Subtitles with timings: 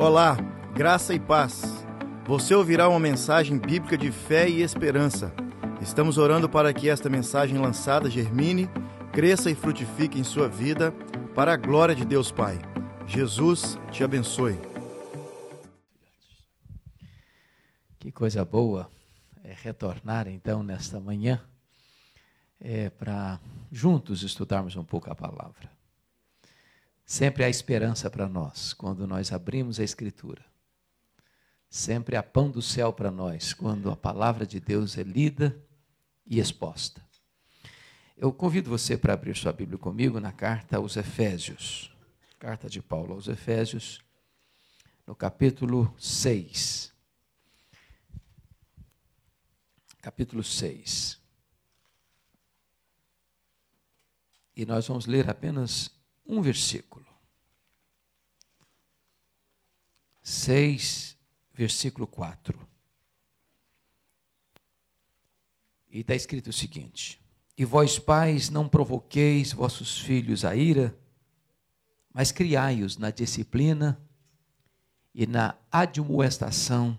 [0.00, 0.34] Olá,
[0.74, 1.84] graça e paz.
[2.24, 5.30] Você ouvirá uma mensagem bíblica de fé e esperança.
[5.78, 8.66] Estamos orando para que esta mensagem lançada germine,
[9.12, 10.90] cresça e frutifique em sua vida,
[11.34, 12.58] para a glória de Deus Pai.
[13.06, 14.58] Jesus te abençoe.
[17.98, 18.90] Que coisa boa
[19.44, 21.42] é retornar então nesta manhã
[22.58, 23.38] é, para
[23.70, 25.79] juntos estudarmos um pouco a palavra.
[27.10, 30.44] Sempre há esperança para nós quando nós abrimos a Escritura.
[31.68, 35.60] Sempre há pão do céu para nós quando a palavra de Deus é lida
[36.24, 37.04] e exposta.
[38.16, 41.92] Eu convido você para abrir sua Bíblia comigo na carta aos Efésios.
[42.38, 44.00] Carta de Paulo aos Efésios,
[45.04, 46.94] no capítulo 6.
[50.00, 51.20] Capítulo 6.
[54.54, 55.90] E nós vamos ler apenas
[56.30, 57.06] um versículo.
[60.22, 61.16] 6,
[61.52, 62.58] versículo 4.
[65.90, 67.20] E está escrito o seguinte:
[67.58, 70.96] E vós, pais, não provoqueis vossos filhos a ira,
[72.12, 74.00] mas criai-os na disciplina
[75.12, 76.98] e na admoestação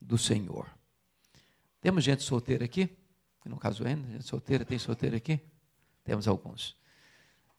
[0.00, 0.70] do Senhor.
[1.80, 2.96] Temos gente solteira aqui?
[3.44, 5.40] No caso ainda, gente solteira, tem solteira aqui?
[6.04, 6.76] Temos alguns.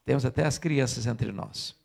[0.06, 1.76] Temos até as crianças entre nós.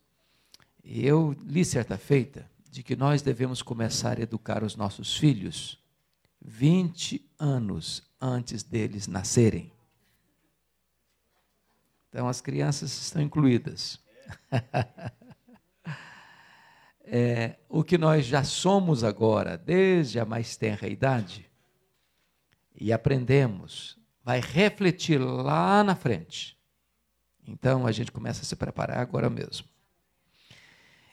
[0.83, 5.79] E eu li certa feita de que nós devemos começar a educar os nossos filhos
[6.39, 9.71] 20 anos antes deles nascerem.
[12.09, 13.99] Então as crianças estão incluídas.
[17.03, 21.49] é, o que nós já somos agora, desde a mais tenra idade,
[22.75, 26.60] e aprendemos, vai refletir lá na frente
[27.47, 29.67] então a gente começa a se preparar agora mesmo.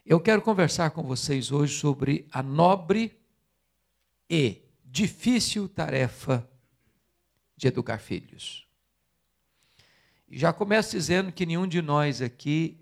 [0.04, 3.20] Eu quero conversar com vocês hoje sobre a nobre
[4.30, 6.48] e difícil tarefa
[7.56, 8.66] de educar filhos.
[10.30, 12.78] Já começo dizendo que nenhum de nós aqui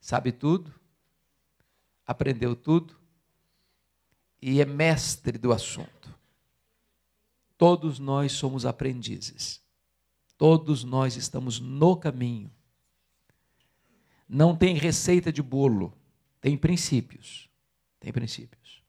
[0.00, 0.74] sabe tudo,
[2.06, 2.94] aprendeu tudo
[4.40, 6.12] e é mestre do assunto.
[7.56, 9.61] Todos nós somos aprendizes.
[10.36, 12.50] Todos nós estamos no caminho.
[14.28, 15.92] Não tem receita de bolo,
[16.40, 17.48] tem princípios.
[18.00, 18.82] Tem princípios.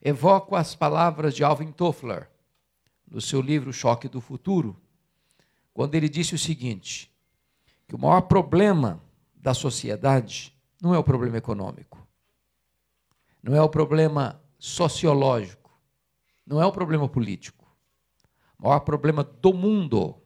[0.00, 2.28] Evoco as palavras de Alvin Toffler
[3.08, 4.76] no seu livro Choque do Futuro,
[5.72, 7.10] quando ele disse o seguinte:
[7.88, 9.02] que o maior problema
[9.34, 12.06] da sociedade não é o problema econômico,
[13.42, 15.70] não é o problema sociológico,
[16.46, 17.61] não é o problema político
[18.62, 20.22] o maior problema do mundo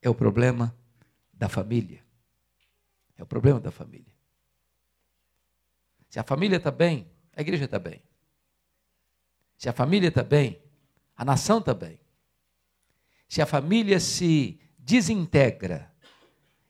[0.00, 0.72] é o problema
[1.32, 2.00] da família.
[3.18, 4.14] É o problema da família.
[6.08, 8.00] Se a família está bem, a igreja está bem.
[9.58, 10.62] Se a família está bem,
[11.16, 11.98] a nação está bem.
[13.28, 15.92] Se a família se desintegra,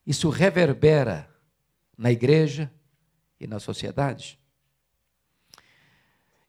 [0.06, 1.29] isso reverbera
[1.94, 2.73] na igreja
[3.39, 4.41] e na sociedade.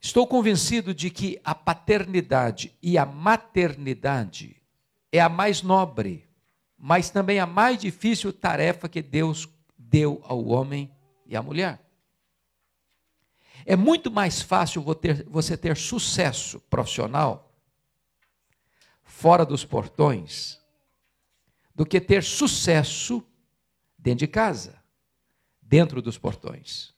[0.04, 4.62] Estou convencido de que a paternidade e a maternidade
[5.10, 6.28] é a mais nobre,
[6.78, 9.48] mas também a mais difícil tarefa que Deus
[9.78, 10.94] deu ao homem
[11.26, 11.82] e à mulher.
[13.66, 14.84] É muito mais fácil
[15.26, 17.56] você ter sucesso profissional
[19.06, 20.60] fora dos portões
[21.74, 23.26] do que ter sucesso
[23.98, 24.84] dentro de casa,
[25.62, 26.93] dentro dos portões.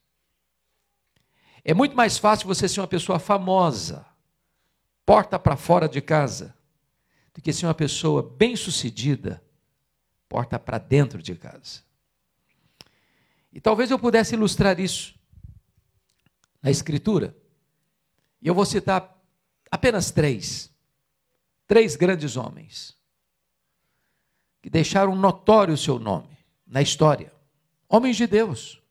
[1.68, 4.06] É muito mais fácil você ser uma pessoa famosa,
[5.04, 6.56] porta para fora de casa,
[7.34, 9.44] do que ser uma pessoa bem-sucedida,
[10.30, 11.82] porta para dentro de casa.
[13.52, 15.16] E talvez eu pudesse ilustrar isso
[16.62, 17.36] na Escritura.
[18.42, 19.20] E eu vou citar
[19.72, 20.72] apenas três.
[21.68, 22.96] Três grandes homens
[24.62, 27.34] que deixaram notório o seu nome na história.
[27.90, 28.82] Homens de Deus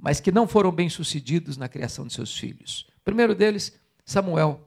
[0.00, 2.86] mas que não foram bem-sucedidos na criação de seus filhos.
[2.98, 4.66] O primeiro deles, Samuel.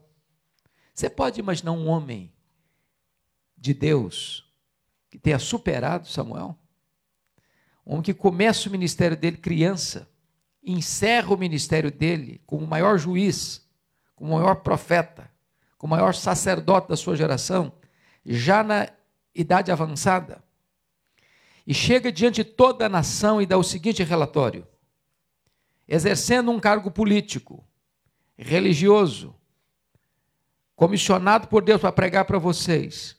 [0.94, 2.32] Você pode imaginar um homem
[3.56, 4.48] de Deus
[5.10, 6.56] que tenha superado Samuel?
[7.84, 10.08] Um homem que começa o ministério dele criança,
[10.62, 13.68] encerra o ministério dele como o maior juiz,
[14.14, 15.28] como o maior profeta,
[15.76, 17.72] como o maior sacerdote da sua geração,
[18.24, 18.88] já na
[19.34, 20.42] idade avançada.
[21.66, 24.66] E chega diante de toda a nação e dá o seguinte relatório:
[25.86, 27.64] exercendo um cargo político,
[28.36, 29.34] religioso,
[30.74, 33.16] comissionado por Deus para pregar para vocês.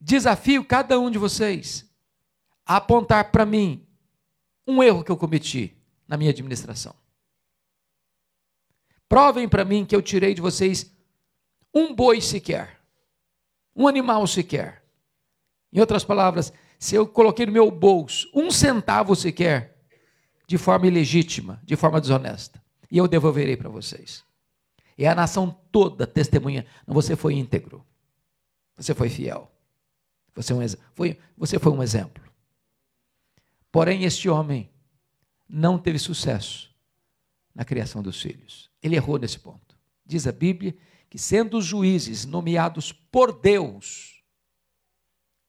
[0.00, 1.88] Desafio cada um de vocês
[2.64, 3.86] a apontar para mim
[4.66, 5.76] um erro que eu cometi
[6.06, 6.94] na minha administração.
[9.08, 10.92] Provem para mim que eu tirei de vocês
[11.74, 12.78] um boi sequer,
[13.74, 14.84] um animal sequer.
[15.72, 19.77] Em outras palavras, se eu coloquei no meu bolso um centavo sequer,
[20.48, 22.60] de forma ilegítima, de forma desonesta,
[22.90, 24.24] e eu devolverei para vocês.
[24.96, 27.86] E a nação toda testemunha: você foi íntegro,
[28.74, 29.52] você foi fiel,
[30.34, 30.60] você, é um,
[30.94, 32.24] foi, você foi um exemplo.
[33.70, 34.70] Porém, este homem
[35.46, 36.74] não teve sucesso
[37.54, 38.70] na criação dos filhos.
[38.82, 39.76] Ele errou nesse ponto.
[40.06, 40.74] Diz a Bíblia
[41.10, 44.22] que, sendo os juízes nomeados por Deus,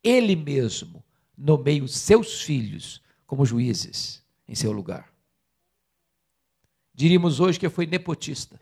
[0.03, 1.01] ele mesmo
[1.37, 5.13] nomeia os seus filhos como juízes em seu lugar.
[6.91, 8.59] Diríamos hoje que foi nepotista.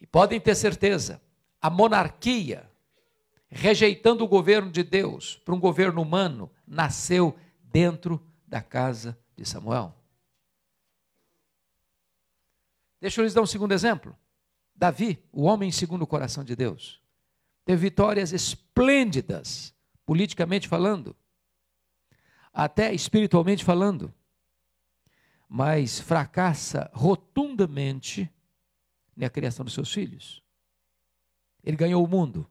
[0.00, 1.22] E podem ter certeza,
[1.62, 2.68] a monarquia,
[3.48, 9.94] rejeitando o governo de Deus para um governo humano, nasceu dentro da casa de Samuel.
[13.00, 14.16] Deixa eu lhes dar um segundo exemplo.
[14.74, 17.00] Davi, o homem segundo o coração de Deus,
[17.64, 19.72] teve vitórias esplêndidas,
[20.04, 21.16] politicamente falando,
[22.54, 24.14] até espiritualmente falando,
[25.48, 28.30] mas fracassa rotundamente
[29.16, 30.40] na criação dos seus filhos.
[31.64, 32.48] Ele ganhou o mundo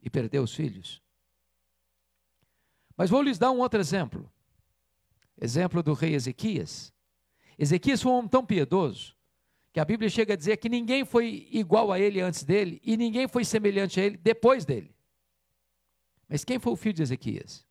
[0.00, 1.02] e perdeu os filhos.
[2.96, 4.30] Mas vou lhes dar um outro exemplo.
[5.38, 6.92] Exemplo do rei Ezequias.
[7.58, 9.16] Ezequias foi um homem tão piedoso
[9.72, 12.96] que a Bíblia chega a dizer que ninguém foi igual a ele antes dele e
[12.96, 14.94] ninguém foi semelhante a ele depois dele.
[16.28, 17.65] Mas quem foi o filho de Ezequias?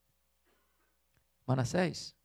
[1.46, 2.16] Manassés,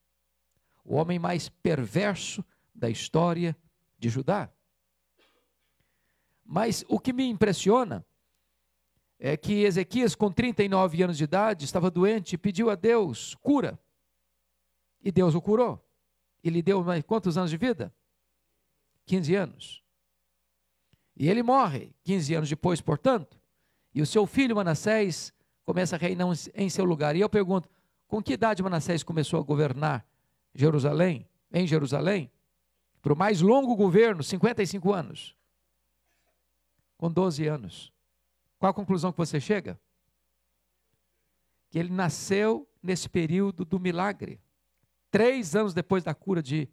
[0.84, 2.44] o homem mais perverso
[2.74, 3.56] da história
[3.98, 4.50] de Judá.
[6.44, 8.04] Mas o que me impressiona
[9.18, 13.78] é que Ezequias, com 39 anos de idade, estava doente e pediu a Deus cura.
[15.02, 15.86] E Deus o curou.
[16.42, 17.94] E lhe deu quantos anos de vida?
[19.06, 19.82] 15 anos.
[21.16, 23.38] E ele morre 15 anos depois, portanto.
[23.94, 25.32] E o seu filho Manassés
[25.64, 27.14] começa a reinar em seu lugar.
[27.14, 27.68] E eu pergunto:
[28.10, 30.04] com que idade Manassés começou a governar
[30.54, 32.30] Jerusalém, em Jerusalém?
[33.00, 35.36] Para o mais longo governo, 55 anos
[37.00, 37.90] com 12 anos.
[38.58, 39.80] Qual a conclusão que você chega?
[41.70, 44.38] Que ele nasceu nesse período do milagre.
[45.10, 46.68] Três anos depois da cura de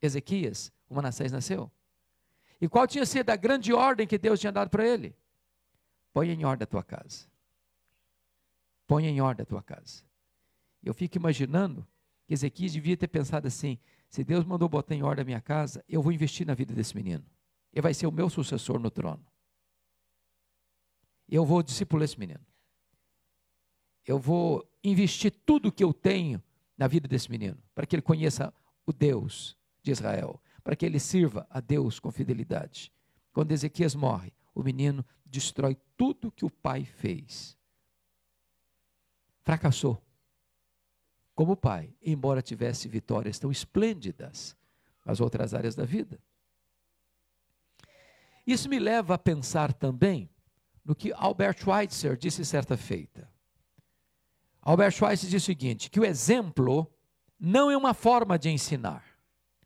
[0.00, 1.68] Ezequias, o Manassés nasceu.
[2.60, 5.16] E qual tinha sido a grande ordem que Deus tinha dado para ele?
[6.12, 7.26] Põe em ordem a tua casa.
[8.86, 10.04] Põe em ordem a tua casa.
[10.82, 11.86] Eu fico imaginando
[12.26, 13.78] que Ezequias devia ter pensado assim:
[14.08, 16.96] se Deus mandou botar em ordem a minha casa, eu vou investir na vida desse
[16.96, 17.24] menino.
[17.72, 19.24] Ele vai ser o meu sucessor no trono
[21.30, 22.44] eu vou discipular esse menino.
[24.04, 26.42] Eu vou investir tudo que eu tenho
[26.76, 28.52] na vida desse menino, para que ele conheça
[28.84, 32.92] o Deus de Israel, para que ele sirva a Deus com fidelidade.
[33.32, 37.56] Quando Ezequias morre, o menino destrói tudo que o pai fez.
[39.42, 40.02] Fracassou.
[41.40, 44.54] Como pai, embora tivesse vitórias tão esplêndidas
[45.06, 46.20] nas outras áreas da vida.
[48.46, 50.28] Isso me leva a pensar também
[50.84, 53.26] no que Albert Schweitzer disse certa feita.
[54.60, 56.86] Albert Schweitzer disse o seguinte: que o exemplo
[57.38, 59.02] não é uma forma de ensinar.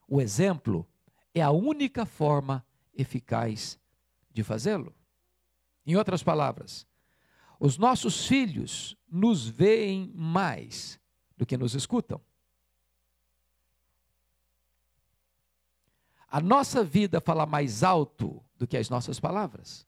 [0.07, 0.87] O exemplo
[1.35, 2.65] é a única forma
[2.95, 3.81] eficaz
[4.33, 4.95] de fazê-lo.
[5.85, 6.87] Em outras palavras,
[7.59, 11.03] os nossos filhos nos veem mais
[11.37, 12.21] do que nos escutam.
[16.29, 19.87] A nossa vida fala mais alto do que as nossas palavras.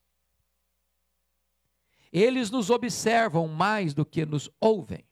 [2.12, 5.04] Eles nos observam mais do que nos ouvem.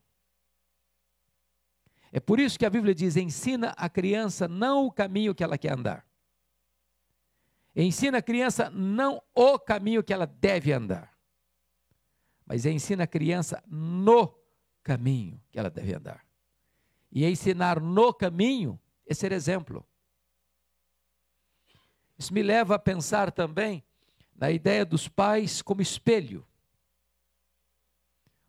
[2.13, 5.59] É por isso que a Bíblia diz: ensina a criança não o caminho que ela
[5.59, 6.07] quer andar.
[7.75, 11.13] Ensina a criança não o caminho que ela deve andar.
[12.47, 14.33] Mas ensina a criança no
[14.85, 16.24] caminho que ela deve andar.
[17.15, 19.87] E ensinar no caminho é ser exemplo.
[22.19, 23.85] Isso me leva a pensar também
[24.35, 26.45] na ideia dos pais como espelho.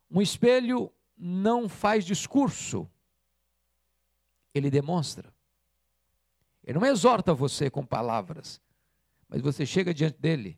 [0.10, 2.90] Um espelho não faz discurso,
[4.54, 5.32] ele demonstra.
[6.64, 8.60] Ele não exorta você com palavras,
[9.30, 10.58] mas você chega diante dele,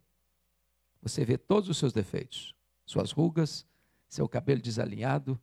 [1.02, 3.66] você vê todos os seus defeitos, suas rugas,
[4.08, 5.40] seu cabelo desalinhado,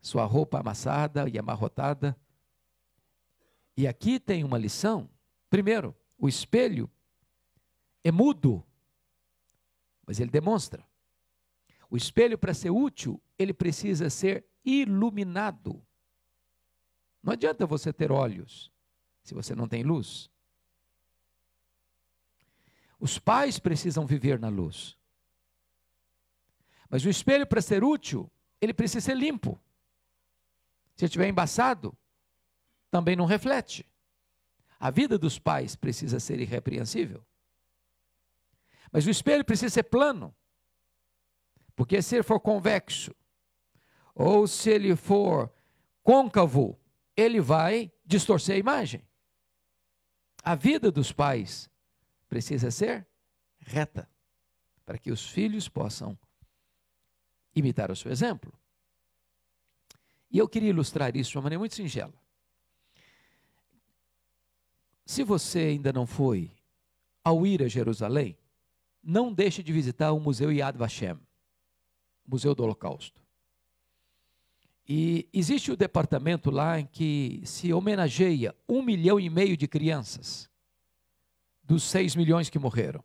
[0.00, 2.16] sua roupa amassada e amarrotada.
[3.76, 5.08] E aqui tem uma lição.
[5.48, 6.90] Primeiro, o espelho
[8.02, 8.64] é mudo,
[10.06, 10.86] mas ele demonstra.
[11.88, 15.82] O espelho, para ser útil, ele precisa ser iluminado.
[17.22, 18.70] Não adianta você ter olhos
[19.22, 20.30] se você não tem luz.
[22.98, 24.96] Os pais precisam viver na luz.
[26.88, 28.30] Mas o espelho, para ser útil,
[28.60, 29.58] ele precisa ser limpo.
[31.00, 31.96] Se estiver embaçado,
[32.90, 33.90] também não reflete.
[34.78, 37.26] A vida dos pais precisa ser irrepreensível.
[38.92, 40.36] Mas o espelho precisa ser plano.
[41.74, 43.16] Porque se ele for convexo,
[44.14, 45.50] ou se ele for
[46.02, 46.78] côncavo,
[47.16, 49.02] ele vai distorcer a imagem.
[50.42, 51.70] A vida dos pais
[52.28, 53.08] precisa ser
[53.58, 54.06] reta,
[54.84, 56.18] para que os filhos possam
[57.54, 58.59] imitar o seu exemplo.
[60.30, 62.14] E eu queria ilustrar isso de uma maneira muito singela.
[65.04, 66.52] Se você ainda não foi
[67.24, 68.38] ao ir a Jerusalém,
[69.02, 71.18] não deixe de visitar o Museu Yad Vashem,
[72.26, 73.20] Museu do Holocausto.
[74.88, 80.48] E existe o departamento lá em que se homenageia um milhão e meio de crianças
[81.62, 83.02] dos seis milhões que morreram.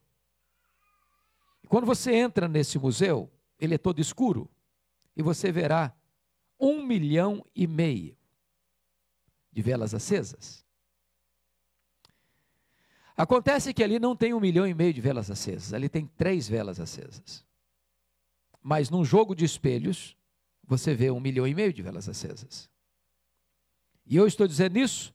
[1.63, 4.50] E quando você entra nesse museu, ele é todo escuro,
[5.15, 5.96] e você verá
[6.60, 8.18] um milhão e meio
[9.52, 10.66] de velas acesas.
[13.18, 16.48] Acontece que ali não tem um milhão e meio de velas acesas, ali tem três
[16.48, 17.46] velas acesas.
[18.62, 20.18] Mas num jogo de espelhos,
[20.64, 22.70] você vê um milhão e meio de velas acesas.
[24.06, 25.14] E eu estou dizendo isso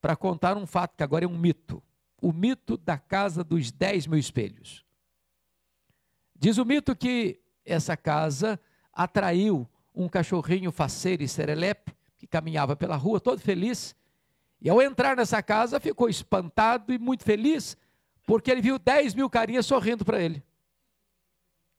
[0.00, 1.82] para contar um fato que agora é um mito.
[2.20, 4.84] O mito da casa dos dez mil espelhos.
[6.34, 8.58] Diz o mito que essa casa
[8.92, 13.94] atraiu um cachorrinho faceiro e serelepe, que caminhava pela rua todo feliz,
[14.60, 17.76] e ao entrar nessa casa ficou espantado e muito feliz,
[18.24, 20.42] porque ele viu 10 mil carinhas sorrindo para ele.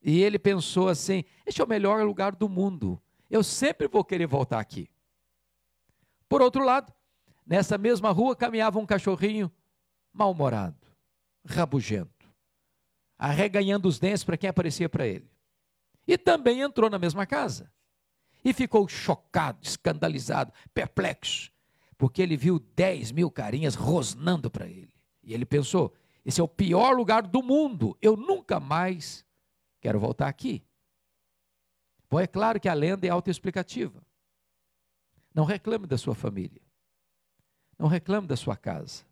[0.02, 4.28] E ele pensou assim: este é o melhor lugar do mundo, eu sempre vou querer
[4.28, 4.90] voltar aqui.
[6.28, 6.94] Por outro lado,
[7.46, 9.52] nessa mesma rua caminhava um cachorrinho
[10.12, 10.78] mal-humorado,
[11.46, 12.30] rabugento,
[13.18, 15.32] arreganhando os dentes para quem aparecia para ele.
[16.06, 17.72] E também entrou na mesma casa.
[18.44, 21.52] E ficou chocado, escandalizado, perplexo,
[21.98, 24.94] porque ele viu 10 mil carinhas rosnando para ele.
[25.24, 25.94] E ele pensou:
[26.26, 29.26] esse é o pior lugar do mundo, eu nunca mais
[29.82, 30.66] quero voltar aqui.
[32.10, 34.04] Bom, é claro que a lenda é autoexplicativa.
[35.34, 36.62] Não reclame da sua família.
[37.78, 39.04] Não reclame da sua casa.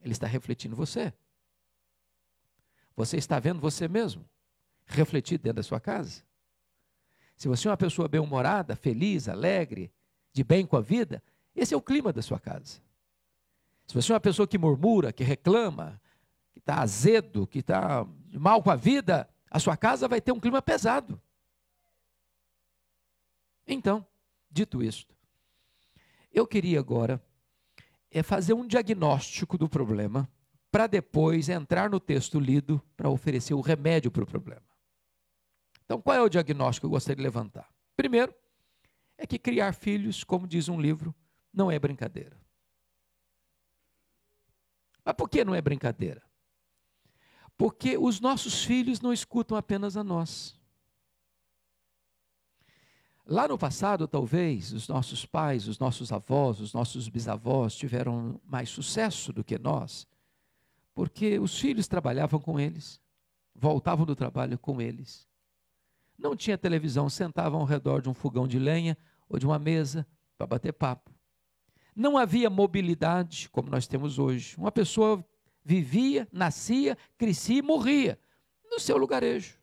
[0.00, 1.12] Ele está refletindo você.
[2.96, 4.28] Você está vendo você mesmo
[4.84, 6.24] refletido dentro da sua casa.
[7.38, 9.92] Se você é uma pessoa bem-humorada, feliz, alegre,
[10.32, 11.22] de bem com a vida,
[11.54, 12.82] esse é o clima da sua casa.
[13.86, 16.02] Se você é uma pessoa que murmura, que reclama,
[16.52, 20.40] que está azedo, que está mal com a vida, a sua casa vai ter um
[20.40, 21.22] clima pesado.
[23.68, 24.04] Então,
[24.50, 25.14] dito isto,
[26.32, 27.22] eu queria agora
[28.10, 30.28] é fazer um diagnóstico do problema
[30.72, 34.67] para depois entrar no texto lido para oferecer o remédio para o problema.
[35.88, 37.66] Então, qual é o diagnóstico que eu gostaria de levantar?
[37.96, 38.34] Primeiro,
[39.16, 41.14] é que criar filhos, como diz um livro,
[41.50, 42.38] não é brincadeira.
[45.02, 46.22] Mas por que não é brincadeira?
[47.56, 50.60] Porque os nossos filhos não escutam apenas a nós.
[53.24, 58.68] Lá no passado, talvez, os nossos pais, os nossos avós, os nossos bisavós tiveram mais
[58.68, 60.06] sucesso do que nós,
[60.94, 63.00] porque os filhos trabalhavam com eles,
[63.54, 65.27] voltavam do trabalho com eles.
[66.18, 68.98] Não tinha televisão, sentavam ao redor de um fogão de lenha
[69.28, 70.06] ou de uma mesa
[70.36, 71.14] para bater papo.
[71.94, 74.56] Não havia mobilidade como nós temos hoje.
[74.56, 75.24] Uma pessoa
[75.64, 78.18] vivia, nascia, crescia e morria
[78.70, 79.58] no seu lugarejo.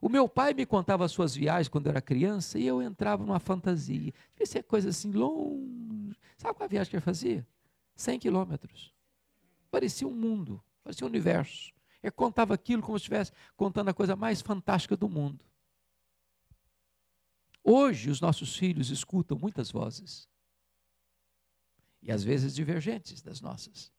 [0.00, 3.24] O meu pai me contava as suas viagens quando eu era criança e eu entrava
[3.24, 4.12] numa fantasia.
[4.32, 6.16] Devia ser coisa assim longe.
[6.36, 7.46] Sabe qual a viagem que ele fazia?
[7.96, 8.94] 100 quilômetros.
[9.70, 11.72] Parecia um mundo, parecia um universo.
[12.02, 15.44] Ele contava aquilo como se estivesse contando a coisa mais fantástica do mundo.
[17.62, 20.28] Hoje, os nossos filhos escutam muitas vozes.
[22.00, 23.92] E às vezes divergentes das nossas.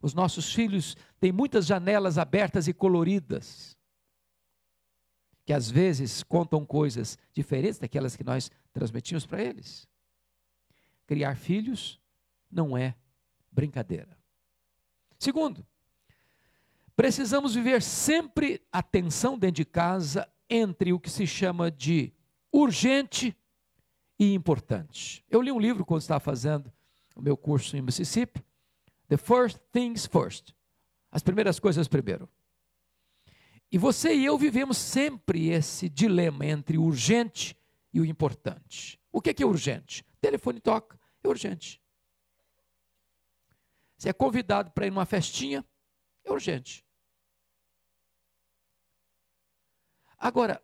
[0.00, 3.76] Os nossos filhos têm muitas janelas abertas e coloridas,
[5.44, 9.86] que às vezes contam coisas diferentes daquelas que nós transmitimos para eles.
[11.06, 12.00] Criar filhos
[12.50, 12.96] não é
[13.50, 14.18] brincadeira.
[15.18, 15.66] Segundo,
[16.96, 22.12] Precisamos viver sempre a tensão dentro de casa entre o que se chama de
[22.52, 23.36] urgente
[24.18, 25.24] e importante.
[25.28, 26.72] Eu li um livro quando estava fazendo
[27.16, 28.44] o meu curso em Mississippi,
[29.08, 30.54] The First Things First.
[31.10, 32.28] As primeiras coisas primeiro.
[33.70, 37.56] E você e eu vivemos sempre esse dilema entre o urgente
[37.92, 39.00] e o importante.
[39.10, 40.02] O que é, que é urgente?
[40.02, 41.80] O telefone toca, é urgente.
[43.96, 45.64] Você é convidado para ir numa festinha,
[46.34, 46.84] urgente.
[50.18, 50.62] Agora,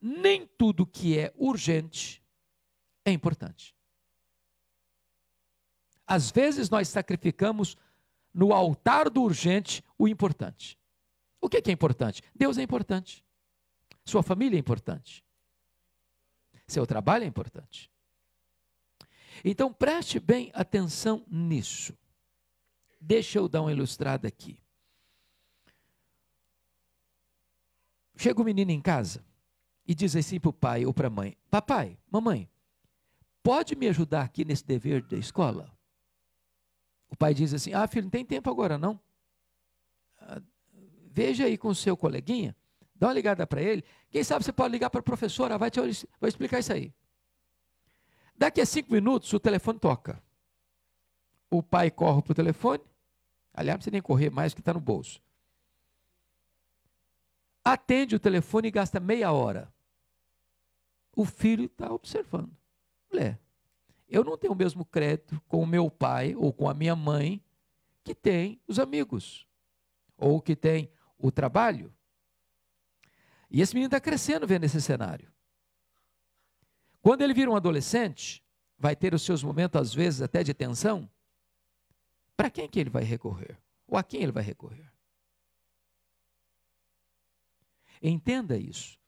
[0.00, 2.22] nem tudo que é urgente
[3.04, 3.74] é importante.
[6.06, 7.76] Às vezes nós sacrificamos
[8.34, 10.78] no altar do urgente o importante.
[11.40, 12.22] O que é importante?
[12.34, 13.24] Deus é importante.
[14.04, 15.24] Sua família é importante.
[16.66, 17.90] Seu trabalho é importante.
[19.44, 21.98] Então preste bem atenção nisso.
[23.00, 24.61] Deixa eu dar uma ilustrada aqui.
[28.22, 29.24] Chega o menino em casa
[29.84, 32.48] e diz assim para o pai ou para a mãe: Papai, mamãe,
[33.42, 35.76] pode me ajudar aqui nesse dever da escola?
[37.10, 39.00] O pai diz assim: Ah, filho, não tem tempo agora não.
[40.20, 40.40] Ah,
[41.10, 42.54] veja aí com o seu coleguinha,
[42.94, 43.82] dá uma ligada para ele.
[44.08, 45.80] Quem sabe você pode ligar para a professora, vai te
[46.20, 46.94] vai explicar isso aí.
[48.38, 50.22] Daqui a cinco minutos o telefone toca.
[51.50, 52.84] O pai corre para o telefone.
[53.52, 55.20] Aliás, não precisa nem correr mais, que está no bolso.
[57.64, 59.72] Atende o telefone e gasta meia hora.
[61.14, 62.56] O filho está observando.
[63.10, 63.38] Mulher,
[64.08, 67.42] eu não tenho o mesmo crédito com o meu pai ou com a minha mãe
[68.04, 69.46] que tem os amigos,
[70.16, 71.94] ou que tem o trabalho.
[73.50, 75.32] E esse menino está crescendo vendo esse cenário.
[77.00, 78.44] Quando ele vira um adolescente,
[78.78, 81.08] vai ter os seus momentos, às vezes, até de tensão.
[82.36, 83.56] Para quem que ele vai recorrer?
[83.86, 84.91] Ou a quem ele vai recorrer?
[88.02, 88.98] Entenda isso.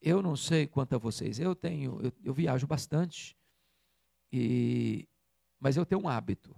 [0.00, 3.36] Eu não sei quanto a vocês, eu tenho, eu, eu viajo bastante,
[4.32, 5.06] e,
[5.60, 6.56] mas eu tenho um hábito.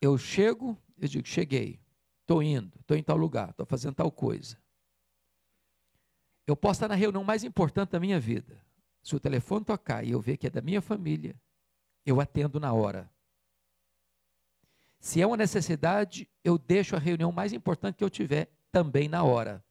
[0.00, 1.80] Eu chego, eu digo, cheguei,
[2.20, 4.56] estou indo, estou em tal lugar, estou fazendo tal coisa.
[6.46, 8.64] Eu posso estar na reunião mais importante da minha vida.
[9.02, 11.38] Se o telefone tocar e eu ver que é da minha família,
[12.06, 13.10] eu atendo na hora.
[15.00, 19.22] Se é uma necessidade, eu deixo a reunião mais importante que eu tiver também na
[19.22, 19.64] hora.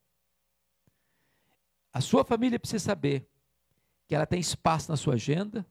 [1.91, 3.27] A sua família precisa saber
[4.07, 5.65] que ela tem espaço na sua agenda,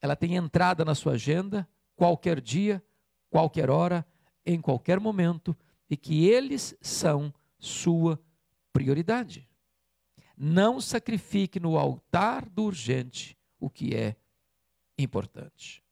[0.00, 2.82] ela tem entrada na sua agenda, qualquer dia,
[3.28, 4.06] qualquer hora,
[4.46, 5.56] em qualquer momento,
[5.88, 8.22] e que eles são sua
[8.72, 9.48] prioridade.
[10.36, 14.16] Não sacrifique no altar do urgente o que é
[14.96, 15.82] importante.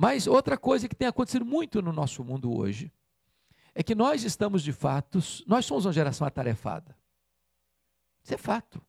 [0.00, 2.90] Mas outra coisa que tem acontecido muito no nosso mundo hoje
[3.74, 6.96] é que nós estamos de fato, nós somos uma geração atarefada.
[8.24, 8.82] Isso é fato.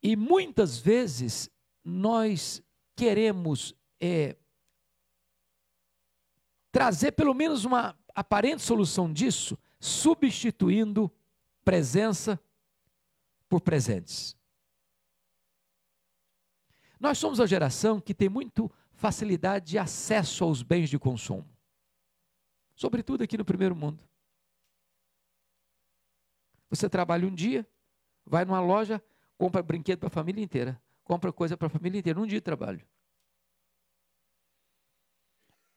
[0.00, 1.50] E muitas vezes
[1.84, 2.62] nós
[2.94, 4.36] queremos é,
[6.70, 11.12] trazer pelo menos uma aparente solução disso, substituindo
[11.64, 12.40] presença
[13.48, 14.38] por presentes.
[17.00, 21.48] Nós somos a geração que tem muito facilidade de acesso aos bens de consumo.
[22.76, 24.04] Sobretudo aqui no primeiro mundo.
[26.68, 27.66] Você trabalha um dia,
[28.24, 29.02] vai numa loja,
[29.38, 32.44] compra brinquedo para a família inteira, compra coisa para a família inteira, num dia de
[32.44, 32.86] trabalho.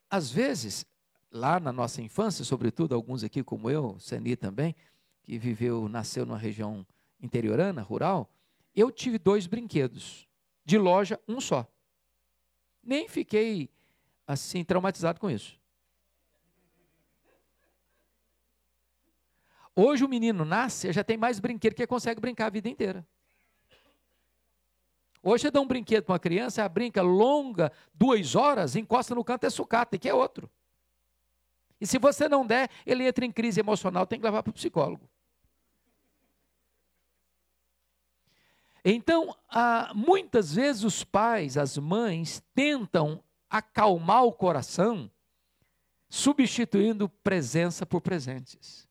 [0.09, 0.85] Às vezes,
[1.31, 4.75] lá na nossa infância, sobretudo alguns aqui como eu, Seni também,
[5.23, 6.85] que viveu, nasceu numa região
[7.19, 8.29] interiorana, rural,
[8.75, 10.27] eu tive dois brinquedos
[10.65, 11.67] de loja, um só.
[12.83, 13.69] Nem fiquei
[14.27, 15.59] assim traumatizado com isso.
[19.75, 23.05] Hoje o menino nasce, já tem mais brinquedo que consegue brincar a vida inteira.
[25.21, 29.23] Hoje você dá um brinquedo para uma criança, ela brinca longa, duas horas, encosta no
[29.23, 30.51] canto, é sucata, e que é outro.
[31.79, 34.53] E se você não der, ele entra em crise emocional, tem que levar para o
[34.53, 35.09] psicólogo.
[38.85, 39.35] Então,
[39.95, 45.09] muitas vezes os pais, as mães, tentam acalmar o coração,
[46.09, 48.87] substituindo presença por presentes.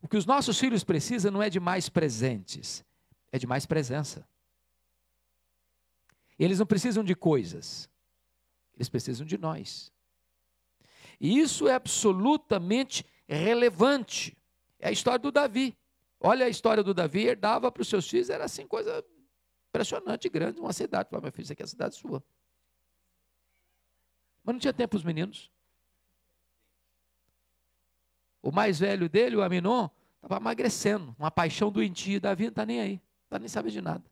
[0.00, 2.84] O que os nossos filhos precisam não é de mais presentes,
[3.32, 4.26] é de mais presença.
[6.38, 7.88] Eles não precisam de coisas,
[8.74, 9.90] eles precisam de nós.
[11.18, 14.36] E isso é absolutamente relevante.
[14.78, 15.76] É a história do Davi.
[16.20, 19.04] Olha a história do Davi, herdava para os seus filhos, era assim, coisa
[19.68, 21.10] impressionante, grande, uma cidade.
[21.10, 22.24] Falava, meu filho, isso aqui é a cidade sua.
[24.42, 25.50] Mas não tinha tempo para os meninos.
[28.40, 32.20] O mais velho dele, o Aminon, estava emagrecendo, uma paixão doentia.
[32.20, 34.04] Davi não está nem aí, está nem sabendo de nada.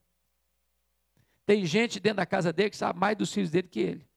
[1.47, 4.09] Tem gente dentro da casa dele que sabe mais dos filhos dele que ele.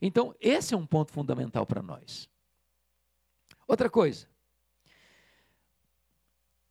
[0.00, 2.28] Então, esse é um ponto fundamental para nós.
[3.66, 4.28] Outra coisa,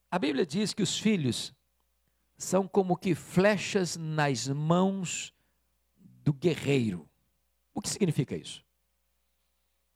[0.09, 1.53] a Bíblia diz que os filhos
[2.37, 5.33] são como que flechas nas mãos
[6.23, 7.07] do guerreiro.
[7.73, 8.63] O que significa isso?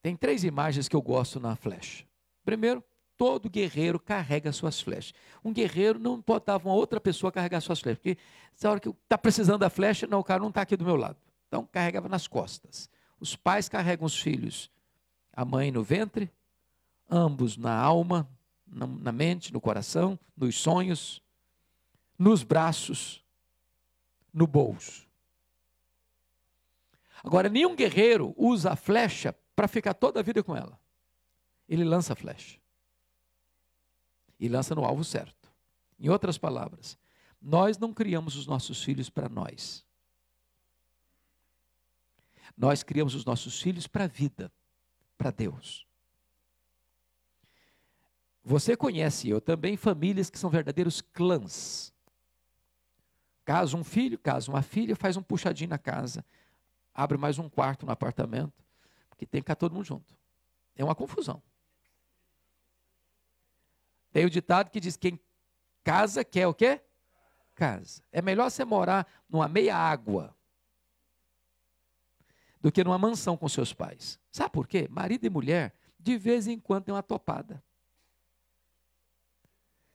[0.02, 2.06] Tem três imagens que eu gosto na flecha.
[2.44, 2.84] Primeiro,
[3.16, 5.14] todo guerreiro carrega suas flechas.
[5.44, 8.18] Um guerreiro não pode dar uma outra pessoa carregar suas flechas, porque
[8.64, 10.96] na hora que está precisando da flecha, não, o cara não está aqui do meu
[10.96, 11.18] lado.
[11.48, 12.90] Então carregava nas costas.
[13.20, 14.72] Os pais carregam os filhos,
[15.32, 16.32] a mãe no ventre,
[17.08, 18.28] ambos na alma,
[18.72, 21.22] na mente, no coração, nos sonhos,
[22.18, 23.24] nos braços,
[24.34, 25.06] no bolso.
[27.24, 30.80] Agora, nenhum guerreiro usa a flecha para ficar toda a vida com ela.
[31.68, 32.60] Ele lança a flecha.
[34.40, 35.52] E lança no alvo certo.
[36.00, 36.98] Em outras palavras,
[37.40, 39.86] nós não criamos os nossos filhos para nós.
[42.58, 44.52] Nós criamos os nossos filhos para a vida,
[45.18, 45.86] para Deus.
[48.44, 51.94] Você conhece eu também famílias que são verdadeiros clãs.
[53.46, 56.26] Casa um filho, casa uma filha, faz um puxadinho na casa,
[56.94, 58.64] abre mais um quarto no apartamento,
[59.10, 60.16] porque tem que ficar todo mundo junto.
[60.76, 61.42] É uma confusão.
[64.12, 65.20] Tem o ditado que diz: quem
[65.84, 66.82] casa quer o quê?
[67.56, 68.04] Casa.
[68.12, 70.36] É melhor você morar numa meia água
[72.60, 74.20] do que numa mansão com seus pais.
[74.32, 74.88] Sabe por quê?
[74.90, 77.64] Marido e mulher, de vez em quando, tem uma topada.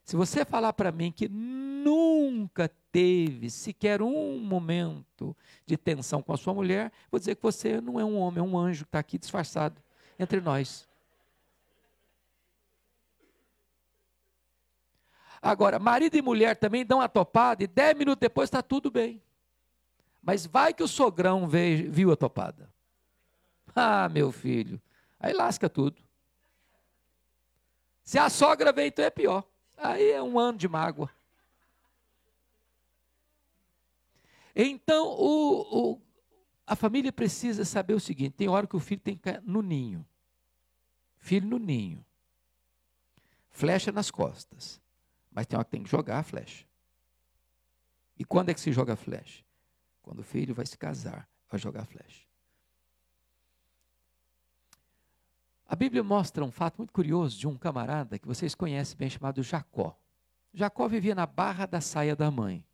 [0.06, 6.36] Se você falar para mim que nunca teve sequer um momento de tensão com a
[6.36, 9.00] sua mulher, vou dizer que você não é um homem, é um anjo que está
[9.00, 9.82] aqui disfarçado
[10.16, 10.88] entre nós.
[15.42, 19.20] Agora, marido e mulher também dão a topada e dez minutos depois está tudo bem.
[20.22, 22.72] Mas vai que o sogrão veio, viu a topada.
[23.74, 24.80] Ah, meu filho,
[25.18, 26.00] aí lasca tudo.
[28.04, 29.44] Se a sogra veio, então é pior.
[29.76, 31.10] Aí é um ano de mágoa.
[34.54, 36.02] Então, o, o,
[36.66, 39.60] a família precisa saber o seguinte: tem hora que o filho tem que ir no
[39.60, 40.06] ninho.
[41.18, 42.04] Filho no ninho.
[43.50, 44.80] Flecha nas costas.
[45.30, 46.64] Mas tem hora que tem que jogar a flecha.
[48.18, 49.44] E quando é que se joga a flecha?
[50.02, 52.25] Quando o filho vai se casar, vai jogar a flecha.
[55.68, 59.42] A Bíblia mostra um fato muito curioso de um camarada que vocês conhecem bem chamado
[59.42, 59.98] Jacó.
[60.54, 62.64] Jacó vivia na barra da saia da mãe.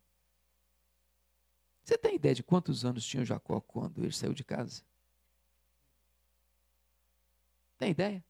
[1.83, 4.83] Você tem ideia de quantos anos tinha Jacó quando ele saiu de casa?
[7.77, 8.23] Tem ideia?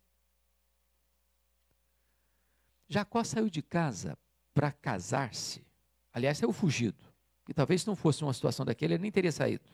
[2.88, 4.18] Jacó saiu de casa
[4.54, 5.66] para casar-se.
[6.14, 7.04] Aliás, saiu fugido.
[7.46, 9.70] Que talvez se não fosse uma situação daquele, ele nem teria saído.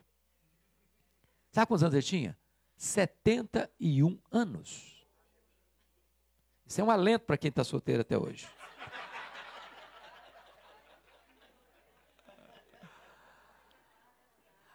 [1.52, 2.39] Sabe quantos anos ele tinha?
[2.80, 5.06] 71 anos.
[6.66, 8.48] Isso é um alento para quem está solteiro até hoje.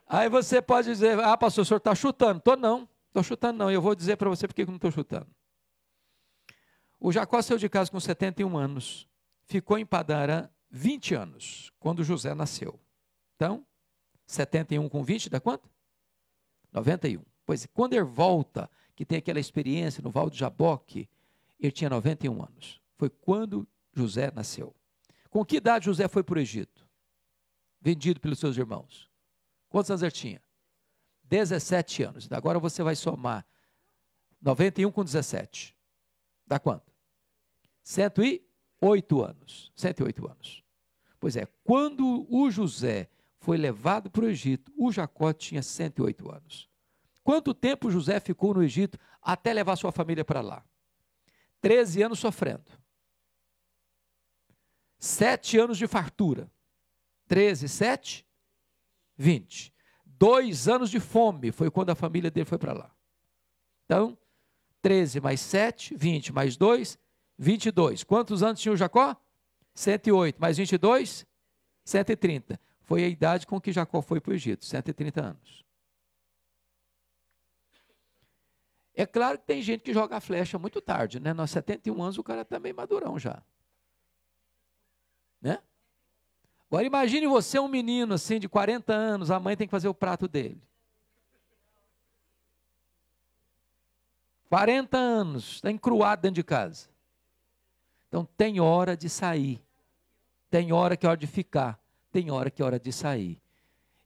[0.06, 2.38] Aí você pode dizer, ah, pastor, o senhor está chutando.
[2.38, 3.70] Estou não, estou chutando não.
[3.70, 5.26] Eu vou dizer para você porque eu não estou chutando.
[7.00, 9.08] O Jacó saiu de casa com 71 anos.
[9.46, 12.78] Ficou em Padarã 20 anos, quando José nasceu.
[13.34, 13.66] Então,
[14.26, 15.70] 71 com 20 dá quanto?
[16.70, 17.33] 91.
[17.46, 21.08] Pois quando ele volta, que tem aquela experiência no Val de Jaboque,
[21.58, 22.80] ele tinha 91 anos.
[22.96, 24.74] Foi quando José nasceu.
[25.30, 26.86] Com que idade José foi para o Egito?
[27.80, 29.10] Vendido pelos seus irmãos.
[29.68, 30.42] Quantos anos ele tinha?
[31.24, 32.30] 17 anos.
[32.30, 33.44] Agora você vai somar
[34.40, 35.76] 91 com 17.
[36.46, 36.92] Dá quanto?
[37.82, 39.72] 108 anos.
[39.74, 40.62] 108 anos.
[41.18, 46.68] Pois é, quando o José foi levado para o Egito, o Jacó tinha 108 anos.
[47.24, 50.62] Quanto tempo José ficou no Egito até levar sua família para lá?
[51.60, 52.70] Treze anos sofrendo.
[54.98, 56.50] Sete anos de fartura.
[57.26, 58.26] Treze, sete,
[59.16, 59.72] vinte.
[60.04, 62.94] Dois anos de fome foi quando a família dele foi para lá.
[63.86, 64.16] Então,
[64.82, 66.98] 13 mais 7, 20 mais 2,
[67.38, 68.04] 22.
[68.04, 69.16] Quantos anos tinha o Jacó?
[69.74, 71.26] 108 mais 22,
[71.84, 72.60] 130.
[72.82, 75.63] Foi a idade com que Jacó foi para o Egito, 130 anos.
[78.94, 81.32] É claro que tem gente que joga a flecha muito tarde, né?
[81.32, 83.42] Nos 71 anos o cara está meio madurão já.
[85.42, 85.58] Né?
[86.68, 89.94] Agora imagine você um menino assim de 40 anos, a mãe tem que fazer o
[89.94, 90.62] prato dele.
[94.48, 96.88] 40 anos, está encruado dentro de casa.
[98.06, 99.60] Então tem hora de sair.
[100.48, 101.80] Tem hora que é hora de ficar.
[102.12, 103.42] Tem hora que é hora de sair.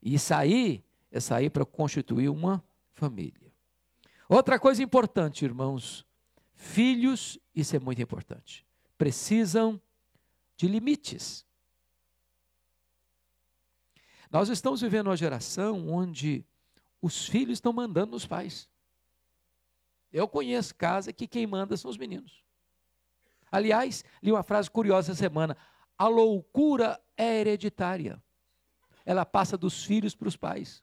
[0.03, 3.48] E sair é sair para constituir uma família.
[4.29, 6.07] Outra coisa importante, irmãos,
[6.55, 8.67] filhos, isso é muito importante,
[8.99, 9.81] precisam
[10.57, 11.47] de limites.
[14.31, 16.45] Nós estamos vivendo uma geração onde
[17.01, 18.69] os filhos estão mandando nos pais.
[20.13, 22.43] Eu conheço casa que quem manda são os meninos.
[23.51, 25.57] Aliás, li uma frase curiosa essa semana:
[25.97, 28.23] a loucura é hereditária.
[29.07, 30.83] Ela passa dos filhos para os pais.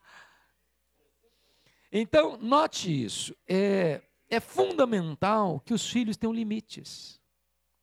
[1.91, 3.35] então, note isso.
[3.47, 7.21] É, é fundamental que os filhos tenham limites.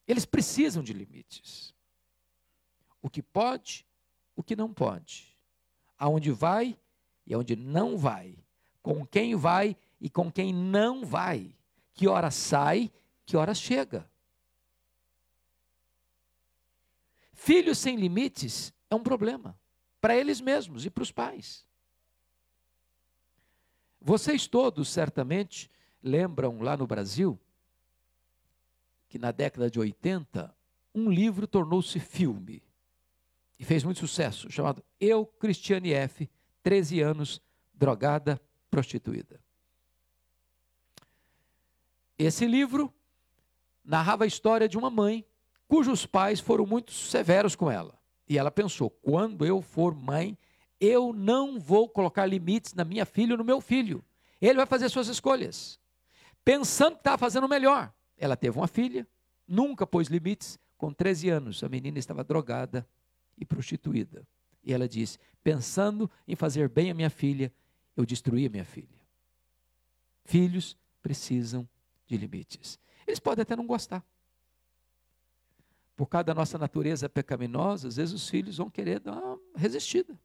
[0.07, 1.75] Eles precisam de limites.
[3.03, 3.87] O que pode,
[4.35, 5.37] o que não pode.
[5.99, 6.79] Aonde vai
[7.27, 8.37] e aonde não vai.
[8.83, 11.55] Com quem vai e com quem não vai.
[11.93, 12.91] Que hora sai,
[13.27, 14.11] que hora chega.
[17.33, 19.60] Filhos sem limites é um problema
[20.01, 21.67] para eles mesmos e para os pais.
[24.01, 25.71] Vocês todos certamente
[26.03, 27.39] lembram lá no Brasil
[29.09, 30.55] que na década de 80
[30.95, 32.63] um livro tornou-se filme
[33.59, 36.31] e fez muito sucesso, chamado Eu, Cristiane F.,
[36.63, 37.43] 13 anos,
[37.75, 39.43] drogada, prostituída.
[42.19, 42.93] Esse livro
[43.85, 45.27] narrava a história de uma mãe
[45.69, 48.00] cujos pais foram muito severos com ela.
[48.31, 50.39] E ela pensou: quando eu for mãe,
[50.81, 54.05] eu não vou colocar limites na minha filha ou no meu filho.
[54.41, 55.81] Ele vai fazer suas escolhas
[56.45, 57.93] pensando que estava fazendo o melhor.
[58.17, 59.07] Ela teve uma filha,
[59.47, 60.59] nunca pôs limites.
[60.79, 62.89] Com 13 anos, a menina estava drogada
[63.37, 64.27] e prostituída.
[64.63, 67.53] E ela disse: pensando em fazer bem a minha filha,
[67.97, 69.01] eu destruí a minha filha.
[70.25, 71.69] Filhos precisam
[72.07, 72.79] de limites.
[73.07, 74.05] Eles podem até não gostar.
[76.01, 80.19] Por causa da nossa natureza pecaminosa, às vezes os filhos vão querer dar uma resistida.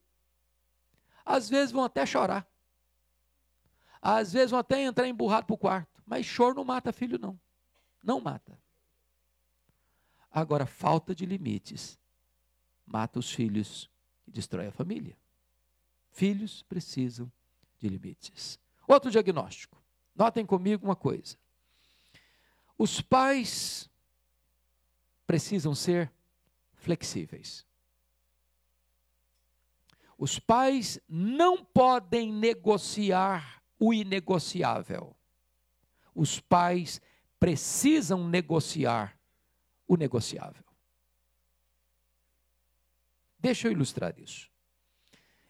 [1.26, 2.50] Às vezes vão até chorar.
[4.02, 6.02] Às vezes vão até entrar emburrado para o quarto.
[6.06, 7.38] Mas choro não mata filho, não.
[8.02, 8.58] Não mata.
[10.32, 12.00] Agora, falta de limites
[12.86, 13.92] mata os filhos
[14.26, 15.18] e destrói a família.
[16.10, 17.30] Filhos precisam
[17.80, 18.58] de limites.
[18.88, 19.78] Outro diagnóstico.
[20.16, 21.36] Notem comigo uma coisa.
[22.78, 23.90] Os pais
[25.26, 26.12] precisam ser
[26.74, 27.66] flexíveis.
[30.18, 35.16] Os pais não podem negociar o inegociável
[36.16, 37.02] os pais
[37.38, 39.20] precisam negociar
[39.86, 40.64] o negociável.
[43.38, 44.50] Deixa eu ilustrar isso.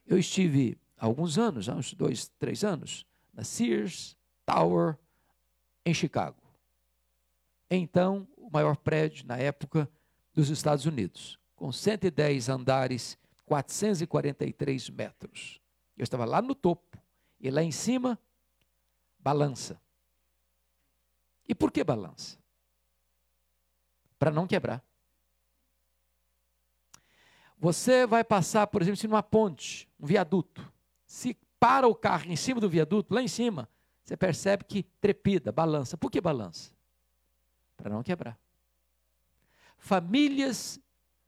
[0.05, 4.97] Eu estive há alguns anos, há uns dois, três anos, na Sears Tower,
[5.85, 6.41] em Chicago.
[7.69, 9.89] Então, o maior prédio na época
[10.34, 15.60] dos Estados Unidos, com 110 andares, 443 metros.
[15.97, 16.97] Eu estava lá no topo,
[17.39, 18.19] e lá em cima,
[19.19, 19.79] balança.
[21.47, 22.38] E por que balança?
[24.19, 24.84] Para não quebrar.
[27.58, 30.71] Você vai passar, por exemplo, numa ponte, um viaduto.
[31.05, 33.69] Se para o carro em cima do viaduto, lá em cima,
[34.03, 35.97] você percebe que trepida, balança.
[35.97, 36.74] Por que balança?
[37.77, 38.39] Para não quebrar.
[39.77, 40.79] Famílias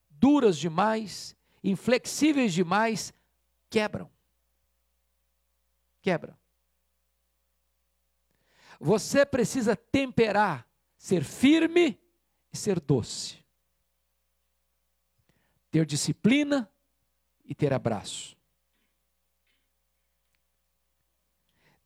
[0.10, 3.14] duras demais, inflexíveis demais,
[3.70, 4.10] quebram.
[6.02, 6.36] Quebram.
[8.80, 12.00] Você precisa temperar, ser firme
[12.52, 13.44] e ser doce.
[15.72, 16.72] Ter disciplina
[17.44, 18.38] e ter abraço.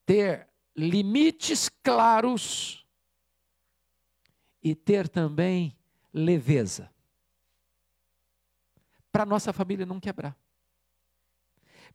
[0.05, 2.80] Ter limites claros
[4.63, 5.75] e ter também
[6.13, 6.91] leveza.
[9.11, 10.37] Para nossa família não quebrar.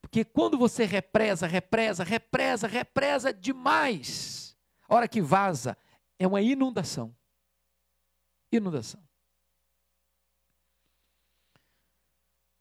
[0.01, 4.57] Porque quando você represa, represa, represa, represa demais,
[4.89, 5.77] a hora que vaza,
[6.19, 7.15] é uma inundação.
[8.53, 9.03] Inundação.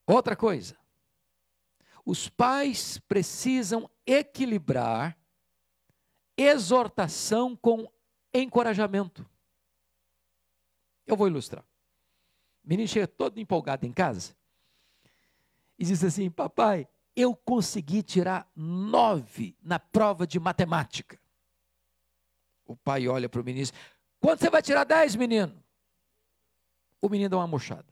[0.08, 0.78] Outra coisa.
[2.06, 5.18] Os pais precisam equilibrar
[6.38, 7.92] exortação com
[8.34, 9.28] encorajamento.
[11.06, 11.64] Eu vou ilustrar.
[12.64, 14.36] O menino chega todo empolgado em casa
[15.78, 21.20] e diz assim: Papai, eu consegui tirar nove na prova de matemática.
[22.66, 23.74] O pai olha para o menino e diz:
[24.20, 25.64] Quando você vai tirar 10, menino?
[27.00, 27.86] O menino dá uma mochada.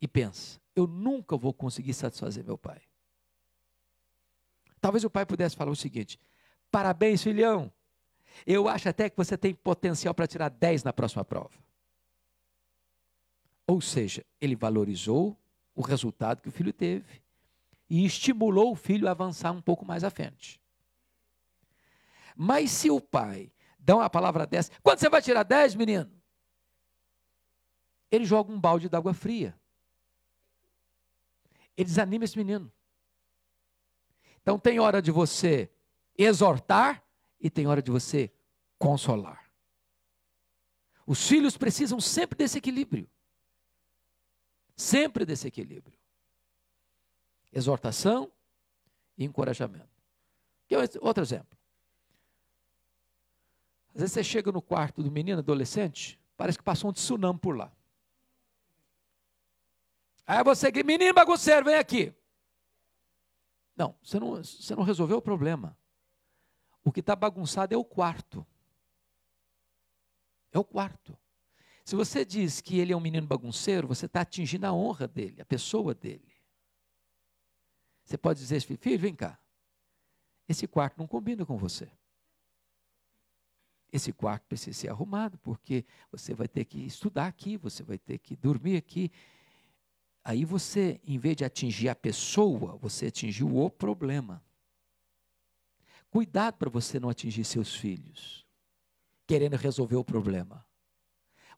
[0.00, 2.80] E pensa: Eu nunca vou conseguir satisfazer meu pai.
[4.80, 6.20] Talvez o pai pudesse falar o seguinte:
[6.70, 7.72] Parabéns, filhão.
[8.46, 11.52] Eu acho até que você tem potencial para tirar 10 na próxima prova.
[13.66, 15.36] Ou seja, ele valorizou
[15.74, 17.22] o resultado que o filho teve
[17.88, 20.60] e estimulou o filho a avançar um pouco mais à frente.
[22.36, 23.52] Mas se o pai
[23.84, 24.72] dão a palavra 10.
[24.82, 26.10] Quando você vai tirar 10, menino?
[28.10, 29.54] Ele joga um balde d'água fria.
[31.76, 32.72] Ele desanima esse menino.
[34.40, 35.70] Então tem hora de você
[36.16, 37.03] exortar
[37.44, 38.32] e tem hora de você
[38.78, 39.52] consolar.
[41.06, 43.06] Os filhos precisam sempre desse equilíbrio.
[44.74, 45.98] Sempre desse equilíbrio.
[47.52, 48.32] Exortação
[49.18, 49.90] e encorajamento.
[51.02, 51.58] Outro exemplo.
[53.94, 57.54] Às vezes você chega no quarto do menino adolescente, parece que passou um tsunami por
[57.54, 57.70] lá.
[60.26, 62.14] Aí você grita, menino bagunceiro, vem aqui.
[63.76, 65.76] Não, você não, você não resolveu o problema.
[66.84, 68.46] O que está bagunçado é o quarto.
[70.52, 71.18] É o quarto.
[71.84, 75.40] Se você diz que ele é um menino bagunceiro, você está atingindo a honra dele,
[75.40, 76.32] a pessoa dele.
[78.04, 79.38] Você pode dizer, filho, vem cá.
[80.46, 81.90] Esse quarto não combina com você.
[83.90, 88.18] Esse quarto precisa ser arrumado, porque você vai ter que estudar aqui, você vai ter
[88.18, 89.10] que dormir aqui.
[90.22, 94.43] Aí você, em vez de atingir a pessoa, você atingiu o problema.
[96.14, 98.46] Cuidado para você não atingir seus filhos,
[99.26, 100.64] querendo resolver o problema.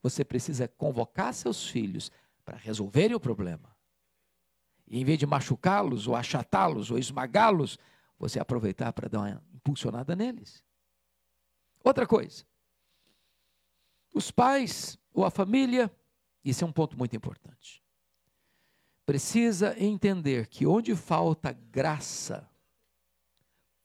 [0.02, 2.10] Você precisa convocar seus filhos
[2.42, 3.76] para resolverem o problema.
[4.86, 7.78] E em vez de machucá-los, ou achatá-los, ou esmagá-los,
[8.18, 10.64] você aproveitar para dar uma impulsionada neles.
[11.84, 12.42] Outra coisa.
[14.14, 15.94] Os pais ou a família,
[16.42, 17.84] isso é um ponto muito importante.
[19.04, 22.48] Precisa entender que onde falta graça,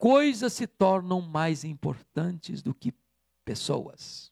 [0.02, 2.92] coisas se tornam mais importantes do que
[3.46, 4.32] pessoas.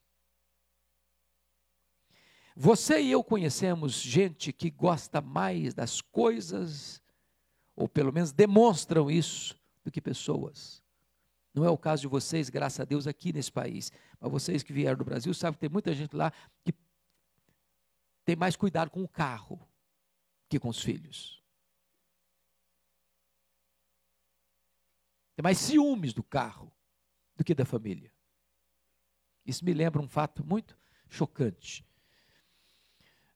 [2.55, 6.99] Você e eu conhecemos gente que gosta mais das coisas,
[7.75, 10.81] ou pelo menos demonstram isso, do que pessoas.
[11.53, 13.91] Não é o caso de vocês, graças a Deus, aqui nesse país.
[14.19, 16.33] Mas vocês que vieram do Brasil sabem que tem muita gente lá
[16.65, 16.73] que
[18.25, 19.61] tem mais cuidado com o carro
[20.49, 21.38] que com os filhos.
[25.39, 26.69] Tem mais ciúmes do carro
[27.37, 28.11] do que da família.
[29.45, 31.87] Isso me lembra um fato muito chocante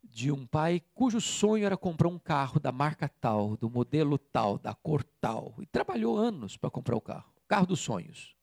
[0.03, 4.57] de um pai cujo sonho era comprar um carro da marca tal, do modelo tal,
[4.57, 7.33] da cor tal, e trabalhou anos para comprar o carro.
[7.47, 8.35] Carro dos sonhos.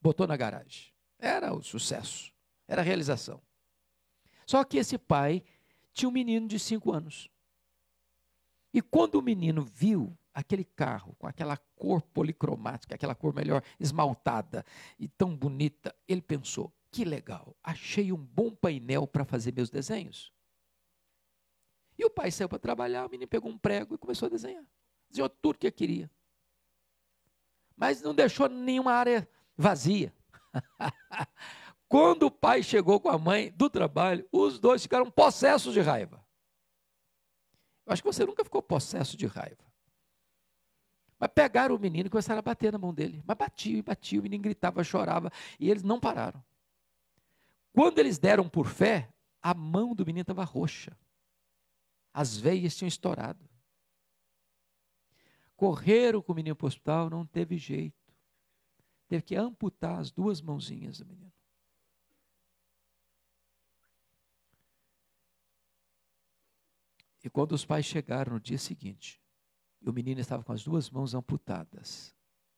[0.00, 0.92] Botou na garagem.
[1.18, 2.32] Era o sucesso,
[2.68, 3.42] era a realização.
[4.46, 5.42] Só que esse pai
[5.92, 7.28] tinha um menino de cinco anos.
[8.72, 14.64] E quando o menino viu aquele carro com aquela cor policromática, aquela cor melhor esmaltada
[14.96, 20.32] e tão bonita, ele pensou: que legal, achei um bom painel para fazer meus desenhos.
[21.98, 24.64] E o pai saiu para trabalhar, o menino pegou um prego e começou a desenhar.
[25.10, 26.08] Desenhou tudo que queria.
[27.76, 30.14] Mas não deixou nenhuma área vazia.
[31.88, 36.24] Quando o pai chegou com a mãe do trabalho, os dois ficaram possessos de raiva.
[37.84, 39.67] Eu acho que você nunca ficou possesso de raiva.
[41.18, 43.22] Mas pegaram o menino e começaram a bater na mão dele.
[43.26, 46.42] Mas batiam e batiam, o menino gritava, chorava, e eles não pararam.
[47.72, 50.96] Quando eles deram por fé, a mão do menino estava roxa.
[52.12, 53.48] As veias tinham estourado.
[55.56, 57.96] Correram com o menino para o hospital, não teve jeito.
[59.08, 61.32] Teve que amputar as duas mãozinhas do menino.
[67.24, 69.20] E quando os pais chegaram no dia seguinte,
[69.84, 72.14] o menino estava com as duas mãos amputadas.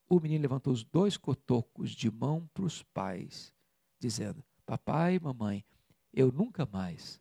[0.09, 3.55] O menino levantou os dois cotocos de mão para os pais,
[3.99, 5.65] dizendo: Papai e mamãe,
[6.13, 7.21] eu nunca mais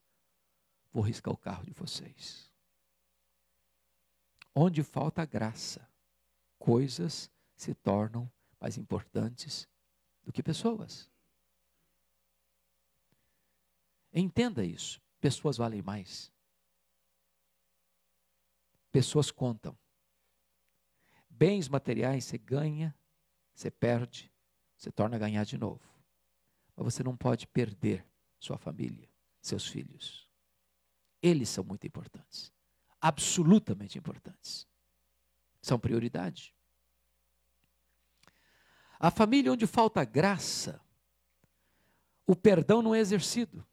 [0.92, 2.52] vou riscar o carro de vocês.
[4.56, 5.88] Onde falta graça,
[6.58, 9.68] coisas se tornam mais importantes
[10.24, 11.10] do que pessoas.
[14.12, 15.00] Entenda isso.
[15.20, 16.32] Pessoas valem mais.
[18.92, 19.78] Pessoas contam.
[21.40, 22.94] Bens materiais você ganha,
[23.56, 24.30] você perde,
[24.76, 25.80] você torna a ganhar de novo.
[26.76, 28.06] Mas você não pode perder
[28.38, 29.10] sua família,
[29.42, 30.28] seus filhos.
[31.22, 32.52] Eles são muito importantes.
[33.00, 34.68] Absolutamente importantes.
[35.62, 36.54] São prioridade.
[39.00, 40.82] A família onde falta graça,
[42.28, 43.66] o perdão não é exercido.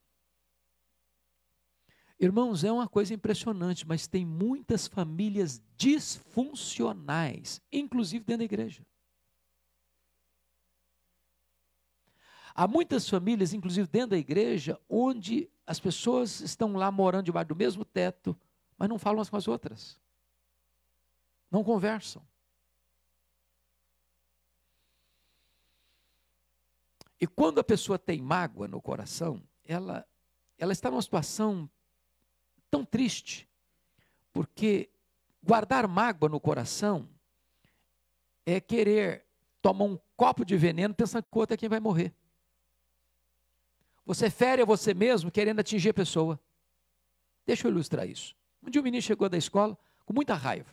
[2.18, 8.86] Irmãos, é uma coisa impressionante, mas tem muitas famílias disfuncionais, inclusive dentro da igreja.
[12.54, 17.56] Há muitas famílias, inclusive dentro da igreja, onde as pessoas estão lá morando debaixo do
[17.56, 18.34] mesmo teto,
[18.78, 20.00] mas não falam umas com as outras.
[21.50, 22.26] Não conversam.
[27.20, 30.06] E quando a pessoa tem mágoa no coração, ela,
[30.56, 31.68] ela está numa situação
[32.70, 33.48] tão triste,
[34.32, 34.90] porque
[35.42, 37.08] guardar mágoa no coração
[38.44, 39.24] é querer
[39.62, 42.14] tomar um copo de veneno pensando que o outro é quem vai morrer.
[44.04, 46.38] Você fere a você mesmo querendo atingir a pessoa.
[47.44, 48.36] Deixa eu ilustrar isso.
[48.62, 50.70] Um dia um menino chegou da escola com muita raiva,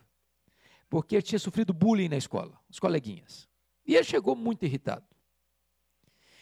[0.89, 3.50] porque tinha sofrido bullying na escola, os coleguinhas.
[3.86, 5.06] E ele chegou muito irritado.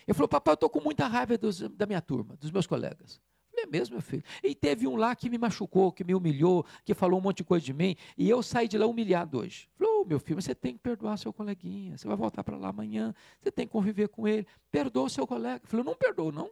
[0.06, 3.22] Ele falou: Papai, eu estou com muita raiva dos, da minha turma, dos meus colegas.
[3.62, 4.24] É mesmo, meu filho?
[4.44, 7.44] E teve um lá que me machucou, que me humilhou, que falou um monte de
[7.44, 9.70] coisa de mim, e eu saí de lá humilhado hoje.
[9.78, 12.70] Falou: oh, Meu filho, você tem que perdoar seu coleguinha, você vai voltar para lá
[12.70, 14.48] amanhã, você tem que conviver com ele.
[14.72, 15.62] Perdoa o seu colega.
[15.66, 16.50] Falei: Não perdoou, não.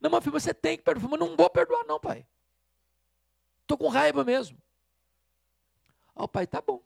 [0.00, 1.10] Não, meu filho, você tem que perdoar.
[1.10, 2.26] Mas não vou perdoar, não, pai.
[3.62, 4.58] Estou com raiva mesmo.
[6.14, 6.82] Ó, oh, pai, tá bom.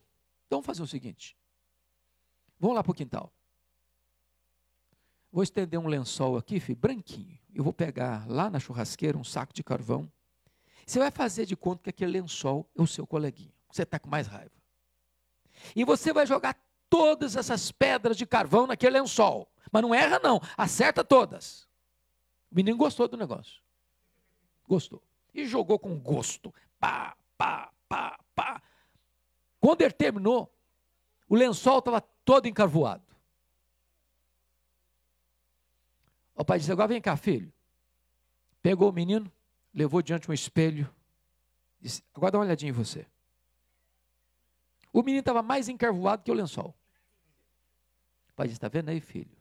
[0.47, 1.37] Então vamos fazer o seguinte.
[2.61, 3.33] Vamos lá para o quintal.
[5.37, 7.39] Vou estender um lençol aqui, filho, branquinho.
[7.55, 10.11] Eu vou pegar lá na churrasqueira um saco de carvão.
[10.87, 13.53] Você vai fazer de conta que aquele lençol é o seu coleguinha.
[13.71, 14.55] Você está com mais raiva.
[15.75, 16.59] E você vai jogar
[16.89, 19.47] todas essas pedras de carvão naquele lençol.
[19.71, 20.41] Mas não erra, não.
[20.57, 21.69] Acerta todas.
[22.51, 23.61] O menino gostou do negócio.
[24.67, 25.03] Gostou.
[25.35, 26.51] E jogou com gosto.
[26.81, 28.63] Pá, pá, pá, pá.
[29.61, 30.51] Quando ele terminou,
[31.29, 33.06] o lençol estava todo encarvoado.
[36.37, 37.51] O pai disse: Agora vem cá, filho.
[38.63, 39.33] Pegou o menino,
[39.73, 40.89] levou diante um espelho.
[41.81, 43.07] Disse: Agora dá uma olhadinha em você.
[44.93, 46.75] O menino estava mais encarvoado que o lençol.
[48.31, 49.37] O pai disse: Está vendo aí, filho?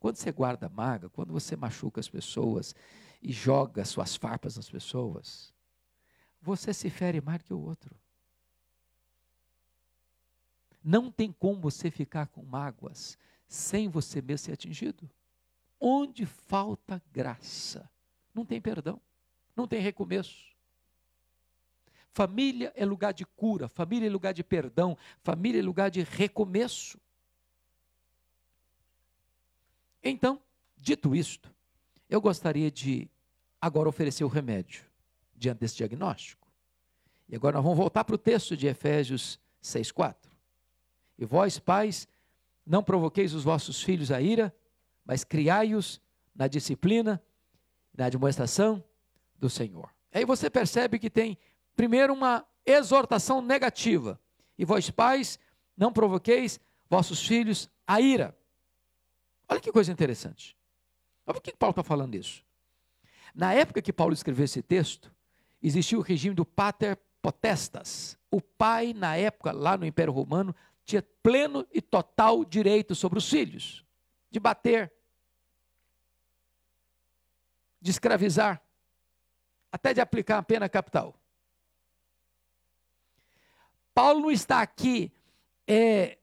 [0.00, 2.74] Quando você guarda maga, quando você machuca as pessoas
[3.22, 5.54] e joga suas farpas nas pessoas,
[6.40, 7.94] você se fere mais que o outro.
[10.82, 13.18] Não tem como você ficar com mágoas
[13.48, 15.10] sem você mesmo ser atingido.
[15.78, 17.90] Onde falta graça,
[18.34, 19.00] não tem perdão,
[19.54, 20.46] não tem recomeço.
[22.12, 26.98] Família é lugar de cura, família é lugar de perdão, família é lugar de recomeço.
[30.02, 30.40] Então,
[30.78, 31.54] dito isto,
[32.08, 33.10] eu gostaria de
[33.60, 34.84] agora oferecer o remédio
[35.34, 36.46] diante desse diagnóstico.
[37.28, 40.14] E agora nós vamos voltar para o texto de Efésios 6,4.
[41.18, 42.06] E vós, pais,
[42.64, 44.54] não provoqueis os vossos filhos a ira,
[45.06, 46.00] mas criai-os
[46.34, 47.22] na disciplina,
[47.96, 48.82] na demonstração
[49.38, 49.88] do Senhor.
[50.12, 51.38] Aí você percebe que tem,
[51.74, 54.20] primeiro, uma exortação negativa.
[54.58, 55.38] E vós, pais,
[55.76, 58.36] não provoqueis vossos filhos a ira.
[59.48, 60.56] Olha que coisa interessante.
[61.24, 62.44] Mas por que Paulo está falando isso?
[63.34, 65.14] Na época que Paulo escreveu esse texto,
[65.62, 68.18] existia o regime do pater potestas.
[68.30, 70.54] O pai, na época, lá no Império Romano,
[70.84, 73.84] tinha pleno e total direito sobre os filhos,
[74.30, 74.92] de bater,
[77.86, 78.60] de escravizar,
[79.70, 81.14] até de aplicar a pena capital.
[83.94, 85.12] Paulo está aqui
[85.66, 86.18] é,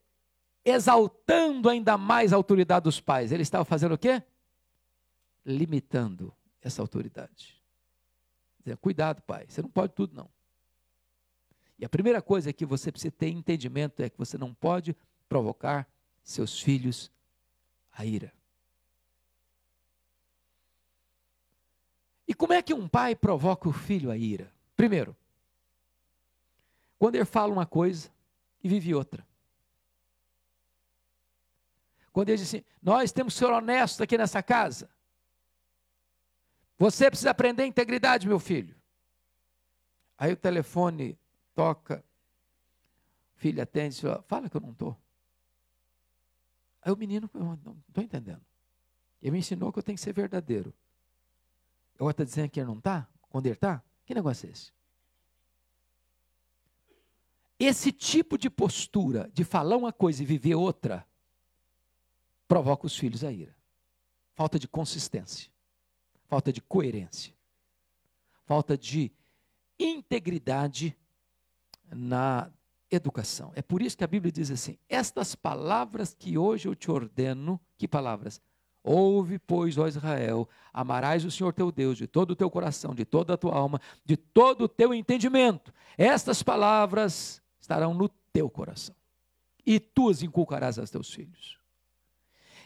[0.63, 3.31] exaltando ainda mais a autoridade dos pais.
[3.31, 4.21] Ele estava fazendo o quê?
[5.45, 7.63] Limitando essa autoridade.
[8.59, 10.29] Dizendo, cuidado, pai, você não pode tudo, não.
[11.79, 14.95] E a primeira coisa que você precisa ter entendimento é que você não pode
[15.27, 15.87] provocar
[16.21, 17.11] seus filhos
[17.91, 18.31] a ira.
[22.33, 24.51] E como é que um pai provoca o filho a ira?
[24.75, 25.15] Primeiro,
[26.97, 28.09] quando ele fala uma coisa
[28.63, 29.23] e vive outra.
[32.11, 34.89] Quando ele diz assim: Nós temos que ser honestos aqui nessa casa.
[36.79, 38.75] Você precisa aprender integridade, meu filho.
[40.17, 41.15] Aí o telefone
[41.53, 42.03] toca,
[43.35, 44.97] filho atende, fala que eu não estou.
[46.81, 48.41] Aí o menino, não estou entendendo.
[49.21, 50.73] Ele me ensinou que eu tenho que ser verdadeiro.
[51.95, 53.07] Agora está dizendo que ele não está?
[53.29, 53.83] Quando ele está?
[54.05, 54.71] Que negócio é esse?
[57.59, 61.07] Esse tipo de postura, de falar uma coisa e viver outra,
[62.47, 63.55] provoca os filhos a ira.
[64.35, 65.51] Falta de consistência,
[66.27, 67.33] falta de coerência,
[68.45, 69.11] falta de
[69.79, 70.97] integridade
[71.89, 72.51] na
[72.89, 73.51] educação.
[73.55, 77.61] É por isso que a Bíblia diz assim: Estas palavras que hoje eu te ordeno,
[77.77, 78.41] que palavras?
[78.83, 83.05] Ouve, pois, ó Israel, amarás o Senhor teu Deus de todo o teu coração, de
[83.05, 85.73] toda a tua alma, de todo o teu entendimento.
[85.97, 88.95] Estas palavras estarão no teu coração,
[89.65, 91.57] e tu as inculcarás aos teus filhos.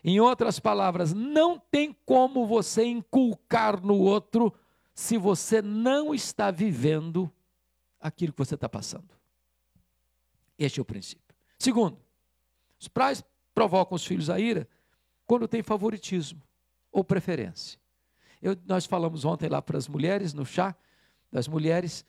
[0.04, 4.54] Em outras palavras, não tem como você inculcar no outro
[4.96, 7.32] se você não está vivendo
[8.00, 9.10] aquilo que você está passando.
[10.58, 11.36] Este é o princípio.
[11.60, 12.00] Segundo,
[12.80, 14.68] os pais provocam os filhos a ira
[15.28, 16.42] quando tem favoritismo
[16.92, 17.80] ou preferência.
[18.42, 20.76] Eu, nós falamos ontem lá para as mulheres, no chá
[21.32, 22.06] das mulheres,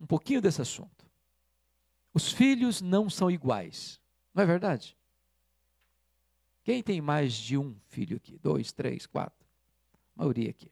[0.00, 1.04] um pouquinho desse assunto.
[2.14, 4.00] Os filhos não são iguais,
[4.32, 4.96] não é verdade?
[6.62, 8.38] Quem tem mais de um filho aqui?
[8.38, 9.44] Dois, três, quatro?
[10.16, 10.70] A maioria aqui.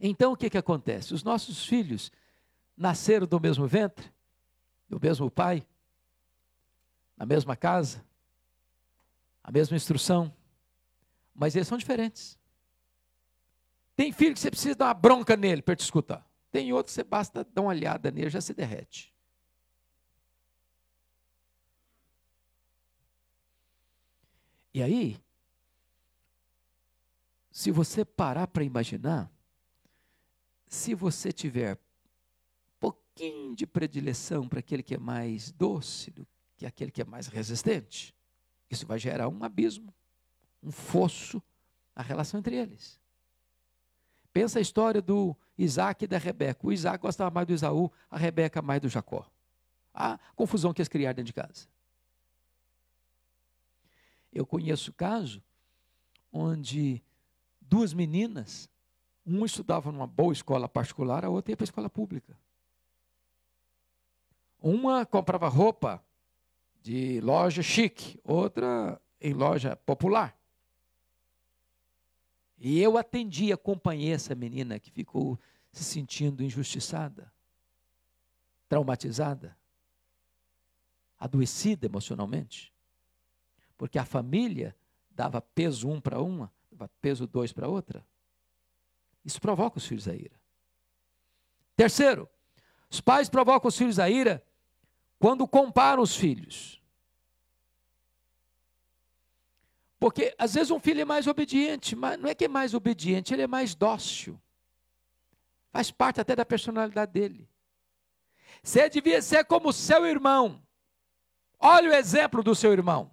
[0.00, 1.14] Então o que, que acontece?
[1.14, 2.10] Os nossos filhos
[2.76, 4.10] nasceram do mesmo ventre,
[4.88, 5.64] do mesmo pai,
[7.16, 8.04] na mesma casa,
[9.42, 10.34] a mesma instrução,
[11.34, 12.38] mas eles são diferentes.
[13.96, 16.26] Tem filho que você precisa dar uma bronca nele para te escutar.
[16.50, 19.14] Tem outro que você basta dar uma olhada nele, já se derrete.
[24.72, 25.20] E aí,
[27.50, 29.30] se você parar para imaginar,
[30.66, 31.78] se você tiver
[32.78, 36.26] pouquinho de predileção para aquele que é mais doce do
[36.56, 38.14] que aquele que é mais resistente,
[38.70, 39.92] isso vai gerar um abismo,
[40.62, 41.42] um fosso
[41.94, 43.00] na relação entre eles.
[44.32, 46.66] Pensa a história do Isaac e da Rebeca.
[46.66, 49.28] O Isaac gostava mais do Isaú, a Rebeca mais do Jacó.
[49.92, 51.68] A confusão que eles criaram dentro de casa.
[54.32, 55.42] Eu conheço caso
[56.32, 57.02] onde
[57.60, 58.70] duas meninas,
[59.26, 62.38] uma estudava numa boa escola particular, a outra ia para a escola pública.
[64.60, 66.02] Uma comprava roupa
[66.82, 70.36] de loja chique, outra em loja popular.
[72.58, 75.38] E eu atendi, acompanhei essa menina que ficou
[75.72, 77.32] se sentindo injustiçada,
[78.68, 79.56] traumatizada,
[81.18, 82.72] adoecida emocionalmente,
[83.78, 84.76] porque a família
[85.10, 88.04] dava peso um para uma, dava peso dois para outra.
[89.24, 90.38] Isso provoca os filhos a ira.
[91.76, 92.28] Terceiro,
[92.90, 94.44] os pais provocam os filhos a ira
[95.20, 96.80] quando comparam os filhos.
[99.98, 103.34] Porque às vezes um filho é mais obediente, mas não é que é mais obediente,
[103.34, 104.40] ele é mais dócil.
[105.70, 107.46] Faz parte até da personalidade dele.
[108.62, 110.60] Você devia ser como seu irmão.
[111.58, 113.10] Olha o exemplo do seu irmão.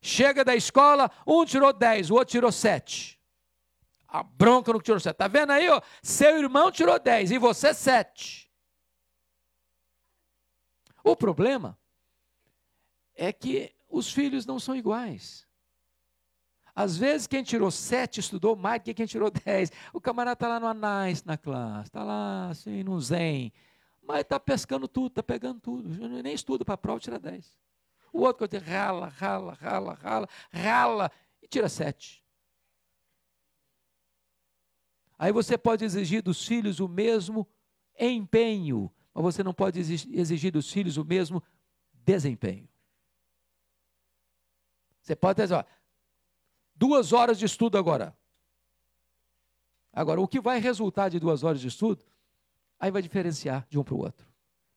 [0.00, 3.20] Chega da escola, um tirou 10, o outro tirou 7.
[4.08, 5.12] A bronca no que tirou 7.
[5.12, 5.68] Está vendo aí?
[5.68, 5.82] Ó?
[6.02, 8.41] Seu irmão tirou 10 e você 7.
[11.04, 11.78] O problema
[13.14, 15.46] é que os filhos não são iguais.
[16.74, 19.70] Às vezes quem tirou sete estudou mais do que quem tirou dez.
[19.92, 23.52] O camarada está lá no anais na classe, está lá assim, no zen,
[24.02, 25.88] mas está pescando tudo, está pegando tudo.
[26.22, 27.58] Nem estuda para a prova, tira dez.
[28.12, 32.22] O outro que rala, rala, rala, rala, rala e tira sete.
[35.18, 37.46] Aí você pode exigir dos filhos o mesmo
[37.98, 41.42] empenho, mas você não pode exigir dos filhos o mesmo
[41.92, 42.68] desempenho.
[45.02, 45.64] Você pode dizer, ó,
[46.74, 48.16] duas horas de estudo agora.
[49.92, 52.04] Agora, o que vai resultar de duas horas de estudo,
[52.78, 54.26] aí vai diferenciar de um para o outro.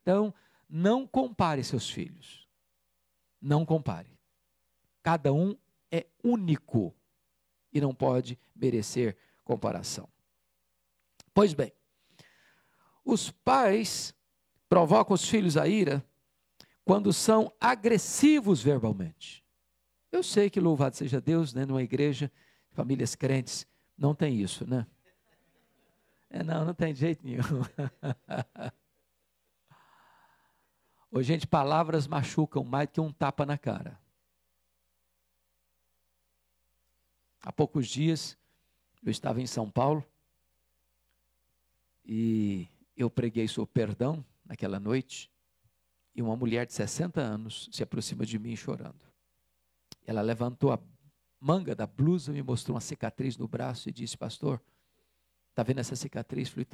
[0.02, 0.34] Então,
[0.70, 2.48] não compare seus filhos.
[3.42, 4.20] Não compare.
[5.02, 5.56] Cada um
[5.92, 6.94] é único
[7.72, 10.10] e não pode merecer comparação.
[11.34, 11.72] Pois bem,
[13.04, 14.16] os pais
[14.68, 16.06] provocam os filhos a ira
[16.84, 19.44] quando são agressivos verbalmente.
[20.12, 22.32] Eu sei que louvado seja Deus, né, numa igreja,
[22.72, 24.86] famílias crentes, não tem isso, né?
[26.30, 27.42] É, não, não tem jeito nenhum.
[31.12, 34.00] Ô, gente, palavras machucam mais do que um tapa na cara.
[37.42, 38.38] Há poucos dias,
[39.04, 40.04] eu estava em São Paulo
[42.04, 45.32] e eu preguei sobre perdão naquela noite
[46.16, 49.02] e uma mulher de 60 anos se aproxima de mim chorando.
[50.06, 50.80] Ela levantou a
[51.40, 54.62] manga da blusa, me mostrou uma cicatriz no braço e disse: Pastor,
[55.50, 56.48] está vendo essa cicatriz?
[56.50, 56.68] Falei: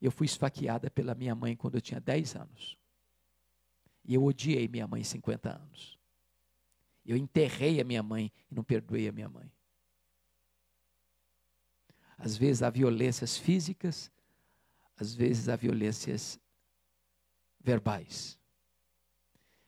[0.00, 2.78] Eu fui esfaqueada pela minha mãe quando eu tinha 10 anos.
[4.04, 5.98] E eu odiei minha mãe 50 anos.
[7.04, 9.52] Eu enterrei a minha mãe e não perdoei a minha mãe.
[12.16, 14.10] Às vezes há violências físicas,
[14.96, 16.38] às vezes há violências
[17.62, 18.38] verbais.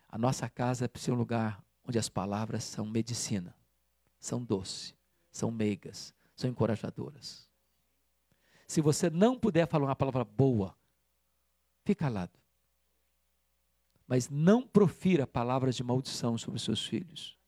[0.08, 3.54] A nossa casa precisa ser um lugar onde as palavras são medicina,
[4.18, 4.94] são doce,
[5.30, 7.48] são meigas, são encorajadoras.
[8.66, 10.76] Se você não puder falar uma palavra boa,
[11.84, 12.38] fique calado.
[14.06, 17.38] Mas não profira palavras de maldição sobre seus filhos,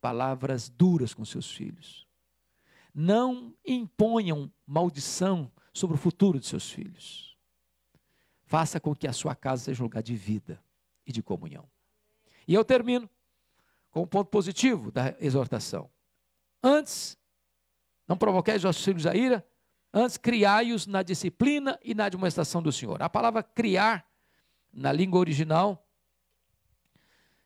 [0.00, 2.06] palavras duras com seus filhos.
[2.94, 7.37] Não imponham maldição sobre o futuro de seus filhos.
[8.48, 10.58] Faça com que a sua casa seja um lugar de vida
[11.06, 11.68] e de comunhão.
[12.46, 13.08] E eu termino
[13.90, 15.90] com o ponto positivo da exortação.
[16.62, 17.18] Antes,
[18.08, 19.46] não provoqueis os filhos a ira,
[19.92, 23.02] antes criai-os na disciplina e na admoestação do Senhor.
[23.02, 24.10] A palavra criar,
[24.72, 25.86] na língua original,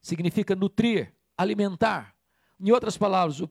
[0.01, 2.15] significa nutrir, alimentar.
[2.61, 3.51] Em outras palavras, o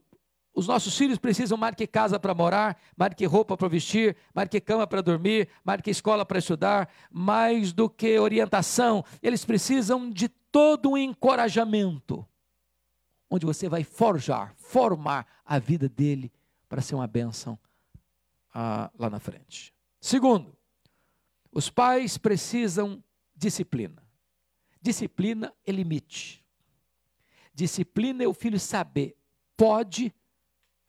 [0.53, 4.49] os nossos filhos precisam mais que casa para morar, mais que roupa para vestir, mais
[4.49, 9.03] que cama para dormir, mais que escola para estudar, mais do que orientação.
[9.21, 12.27] Eles precisam de todo um encorajamento,
[13.29, 16.31] onde você vai forjar, formar a vida dele
[16.67, 17.57] para ser uma bênção
[18.53, 19.73] ah, lá na frente.
[20.01, 20.55] Segundo,
[21.49, 23.01] os pais precisam
[23.33, 24.03] disciplina.
[24.81, 26.45] Disciplina é limite.
[27.53, 29.15] Disciplina é o filho saber,
[29.55, 30.13] pode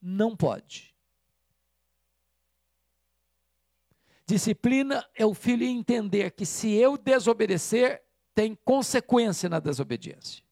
[0.02, 0.92] não pode.
[4.26, 8.02] Disciplina é o filho entender que se eu desobedecer,
[8.34, 10.42] tem consequência na desobediência.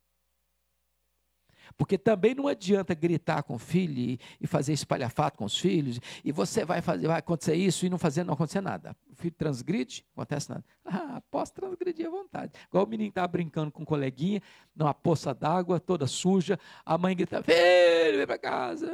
[1.76, 6.30] Porque também não adianta gritar com o filho e, fazer espalhafato com os filhos, e
[6.30, 8.94] você vai fazer, vai acontecer isso e não fazer, não acontecer nada.
[9.11, 10.64] O filho transgride, acontece nada.
[10.84, 12.53] Ah, posso transgredir à vontade.
[12.68, 14.42] Igual o menino estava brincando com um coleguinha,
[14.76, 18.90] numa poça d'água, toda suja, a mãe grita, filho, vem para casa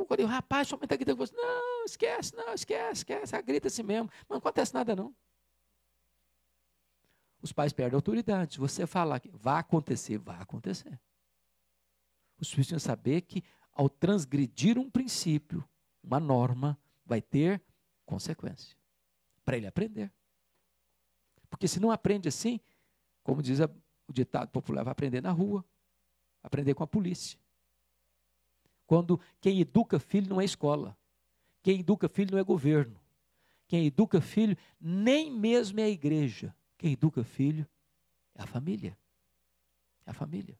[0.00, 1.34] o rapaz, sua mãe está gritando com você.
[1.34, 3.34] Não, esquece, não, esquece, esquece.
[3.34, 4.10] Ela grita assim mesmo.
[4.28, 5.14] Não acontece nada, não.
[7.40, 8.58] Os pais perdem a autoridade.
[8.58, 10.98] Você fala que vai acontecer, vai acontecer.
[12.40, 15.66] Os filhos têm que saber que ao transgredir um princípio,
[16.02, 17.62] uma norma, vai ter
[18.06, 18.76] consequência.
[19.44, 20.12] Para ele aprender.
[21.50, 22.60] Porque se não aprende assim,
[23.22, 25.64] como diz o ditado popular, vai aprender na rua,
[26.42, 27.38] aprender com a polícia.
[28.86, 30.96] Quando quem educa filho não é escola,
[31.62, 33.00] quem educa filho não é governo,
[33.66, 37.66] quem educa filho nem mesmo é a igreja, quem educa filho
[38.34, 38.96] é a família.
[40.06, 40.58] É a família.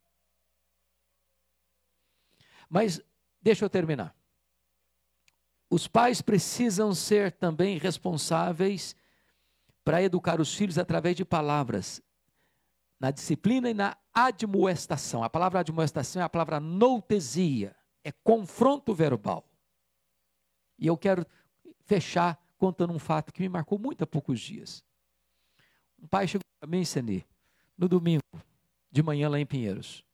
[2.69, 3.01] Mas
[3.43, 4.17] deixa eu terminar.
[5.69, 8.97] Os pais precisam ser também responsáveis
[9.85, 12.01] para educar os filhos através de palavras,
[12.99, 15.23] na disciplina e na admoestação.
[15.23, 19.45] A palavra admoestação é a palavra noutesia é confronto verbal.
[20.79, 21.27] E eu quero
[21.85, 24.85] fechar contando um fato que me marcou muito há poucos dias.
[26.01, 27.25] Um pai chegou para mim, Senê,
[27.77, 28.23] no domingo,
[28.91, 30.05] de manhã lá em Pinheiros,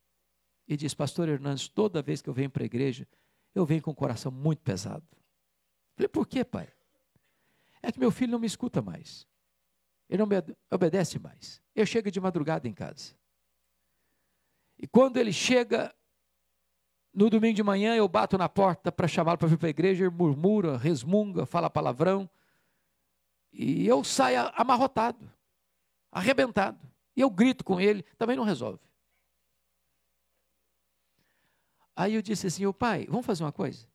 [0.67, 3.07] e disse: Pastor Hernandes, toda vez que eu venho para a igreja,
[3.53, 5.05] eu venho com o coração muito pesado.
[5.95, 6.69] Falei: Por quê, pai?
[7.81, 9.27] É que meu filho não me escuta mais.
[10.09, 10.35] Ele não me
[10.69, 11.61] obedece mais.
[11.75, 13.15] Eu chego de madrugada em casa.
[14.77, 15.93] E quando ele chega,
[17.13, 20.05] no domingo de manhã eu bato na porta para chamá-lo para vir para a igreja,
[20.05, 22.29] ele murmura, resmunga, fala palavrão.
[23.51, 25.29] E eu saio amarrotado,
[26.11, 26.79] arrebentado.
[27.15, 28.79] E eu grito com ele, também não resolve.
[31.95, 33.85] Aí eu disse assim: o pai, vamos fazer uma coisa?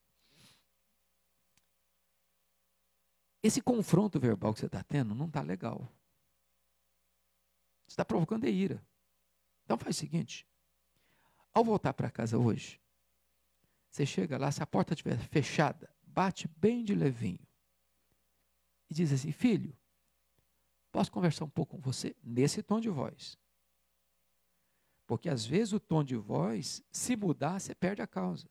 [3.42, 5.88] Esse confronto verbal que você está tendo não está legal.
[7.86, 8.84] Você está provocando ira.
[9.64, 10.46] Então faz o seguinte:
[11.54, 12.78] ao voltar para casa hoje,
[13.96, 17.46] você chega lá, se a porta estiver fechada, bate bem de levinho
[18.90, 19.74] e diz assim: Filho,
[20.92, 23.38] posso conversar um pouco com você nesse tom de voz?
[25.06, 28.50] Porque às vezes o tom de voz, se mudar, você perde a causa.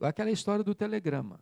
[0.00, 1.38] Aquela história do telegrama.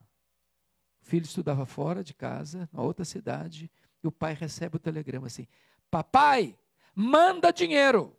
[1.03, 3.71] O filho estudava fora de casa, na outra cidade,
[4.03, 5.47] e o pai recebe o telegrama assim:
[5.89, 6.59] Papai,
[6.97, 8.17] manda dinheiro.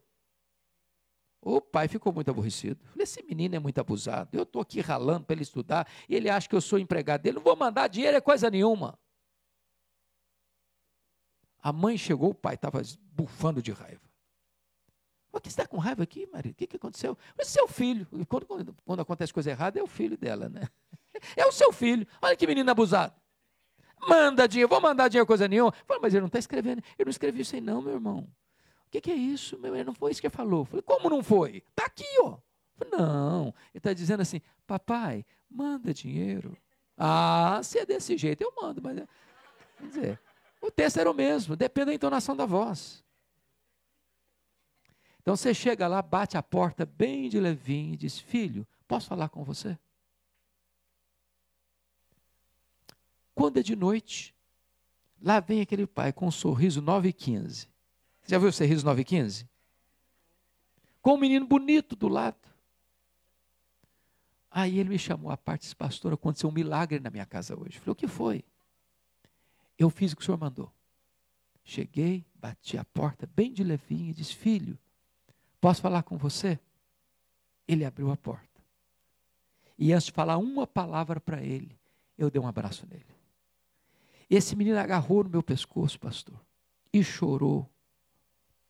[1.45, 2.79] O pai ficou muito aborrecido.
[2.97, 4.29] Esse menino é muito abusado.
[4.31, 7.35] Eu estou aqui ralando para ele estudar e ele acha que eu sou empregado dele.
[7.35, 8.97] Não vou mandar dinheiro, é coisa nenhuma.
[11.61, 12.81] A mãe chegou, o pai estava
[13.11, 14.01] bufando de raiva.
[15.33, 16.53] O que está com raiva aqui, marido?
[16.53, 17.17] O que, que aconteceu?
[17.37, 18.07] É seu filho.
[18.29, 20.67] Quando, quando, quando, acontece coisa errada, é o filho dela, né?
[21.37, 22.07] É o seu filho.
[22.21, 23.13] Olha que menino abusado.
[24.07, 25.73] Manda dinheiro, vou mandar dinheiro, coisa nenhuma.
[26.01, 26.81] Mas ele não está escrevendo.
[26.97, 28.27] Eu não escrevi isso aí, não, meu irmão
[28.93, 29.57] que, que é isso?
[29.57, 30.65] Meu, não foi isso que ele falou.
[30.65, 31.63] falei, como não foi?
[31.69, 32.37] Está aqui, ó.
[32.75, 36.55] Falei, não, ele está dizendo assim, papai, manda dinheiro.
[36.95, 38.97] Ah, se é desse jeito, eu mando, mas.
[38.97, 39.07] É,
[39.79, 40.19] quer dizer,
[40.61, 43.03] o texto era o mesmo, depende da entonação da voz.
[45.21, 49.29] Então você chega lá, bate a porta bem de levinho e diz: Filho, posso falar
[49.29, 49.77] com você?
[53.33, 54.35] Quando é de noite,
[55.19, 57.72] lá vem aquele pai com um sorriso 9 e 15.
[58.25, 59.47] Já viu o Sorriso 915?
[61.01, 62.37] Com um menino bonito do lado.
[64.49, 67.77] Aí ele me chamou à parte, disse, pastor, aconteceu um milagre na minha casa hoje.
[67.77, 68.45] Eu falei, o que foi?
[69.77, 70.71] Eu fiz o que o senhor mandou.
[71.63, 74.77] Cheguei, bati a porta bem de levinho e disse, filho,
[75.59, 76.59] posso falar com você?
[77.67, 78.61] Ele abriu a porta.
[79.77, 81.77] E antes de falar uma palavra para ele,
[82.17, 83.05] eu dei um abraço nele.
[84.29, 86.39] Esse menino agarrou no meu pescoço, pastor,
[86.91, 87.67] e chorou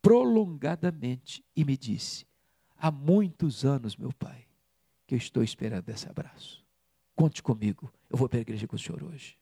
[0.03, 2.27] prolongadamente e me disse:
[2.77, 4.45] Há muitos anos, meu pai,
[5.07, 6.63] que eu estou esperando esse abraço.
[7.15, 9.37] Conte comigo, eu vou para a igreja com o senhor hoje.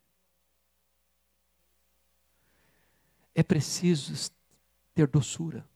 [3.33, 4.31] É preciso
[4.93, 5.67] ter doçura.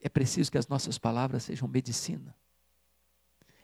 [0.00, 2.36] É preciso que as nossas palavras sejam medicina.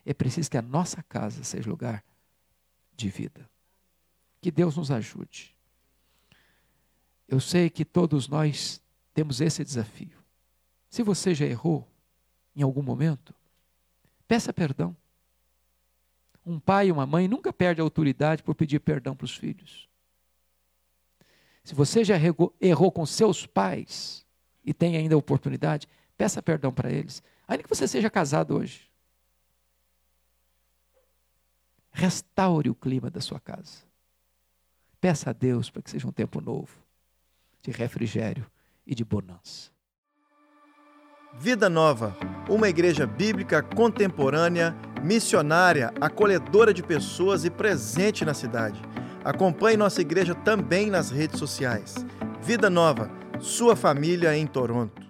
[0.05, 2.03] É preciso que a nossa casa seja lugar
[2.97, 3.49] de vida.
[4.41, 5.55] Que Deus nos ajude.
[7.29, 8.81] Eu sei que todos nós
[9.19, 10.17] temos esse desafio.
[10.89, 11.85] Se você já errou
[12.55, 13.35] em algum momento,
[14.29, 14.97] peça perdão.
[16.47, 19.89] Um pai e uma mãe nunca perde a autoridade por pedir perdão para os filhos.
[21.65, 24.25] Se você já errou, errou com seus pais
[24.65, 27.21] e tem ainda a oportunidade, peça perdão para eles.
[27.49, 28.89] Ainda que você seja casado hoje.
[31.91, 33.83] Restaure o clima da sua casa.
[35.01, 36.73] Peça a Deus para que seja um tempo novo
[37.61, 38.49] de refrigério
[38.89, 39.71] e de bonança.
[41.39, 42.17] Vida Nova,
[42.49, 44.75] uma igreja bíblica contemporânea,
[45.05, 48.81] missionária, acolhedora de pessoas e presente na cidade.
[49.23, 51.95] Acompanhe nossa igreja também nas redes sociais.
[52.41, 55.08] Vida Nova, sua família em Toronto.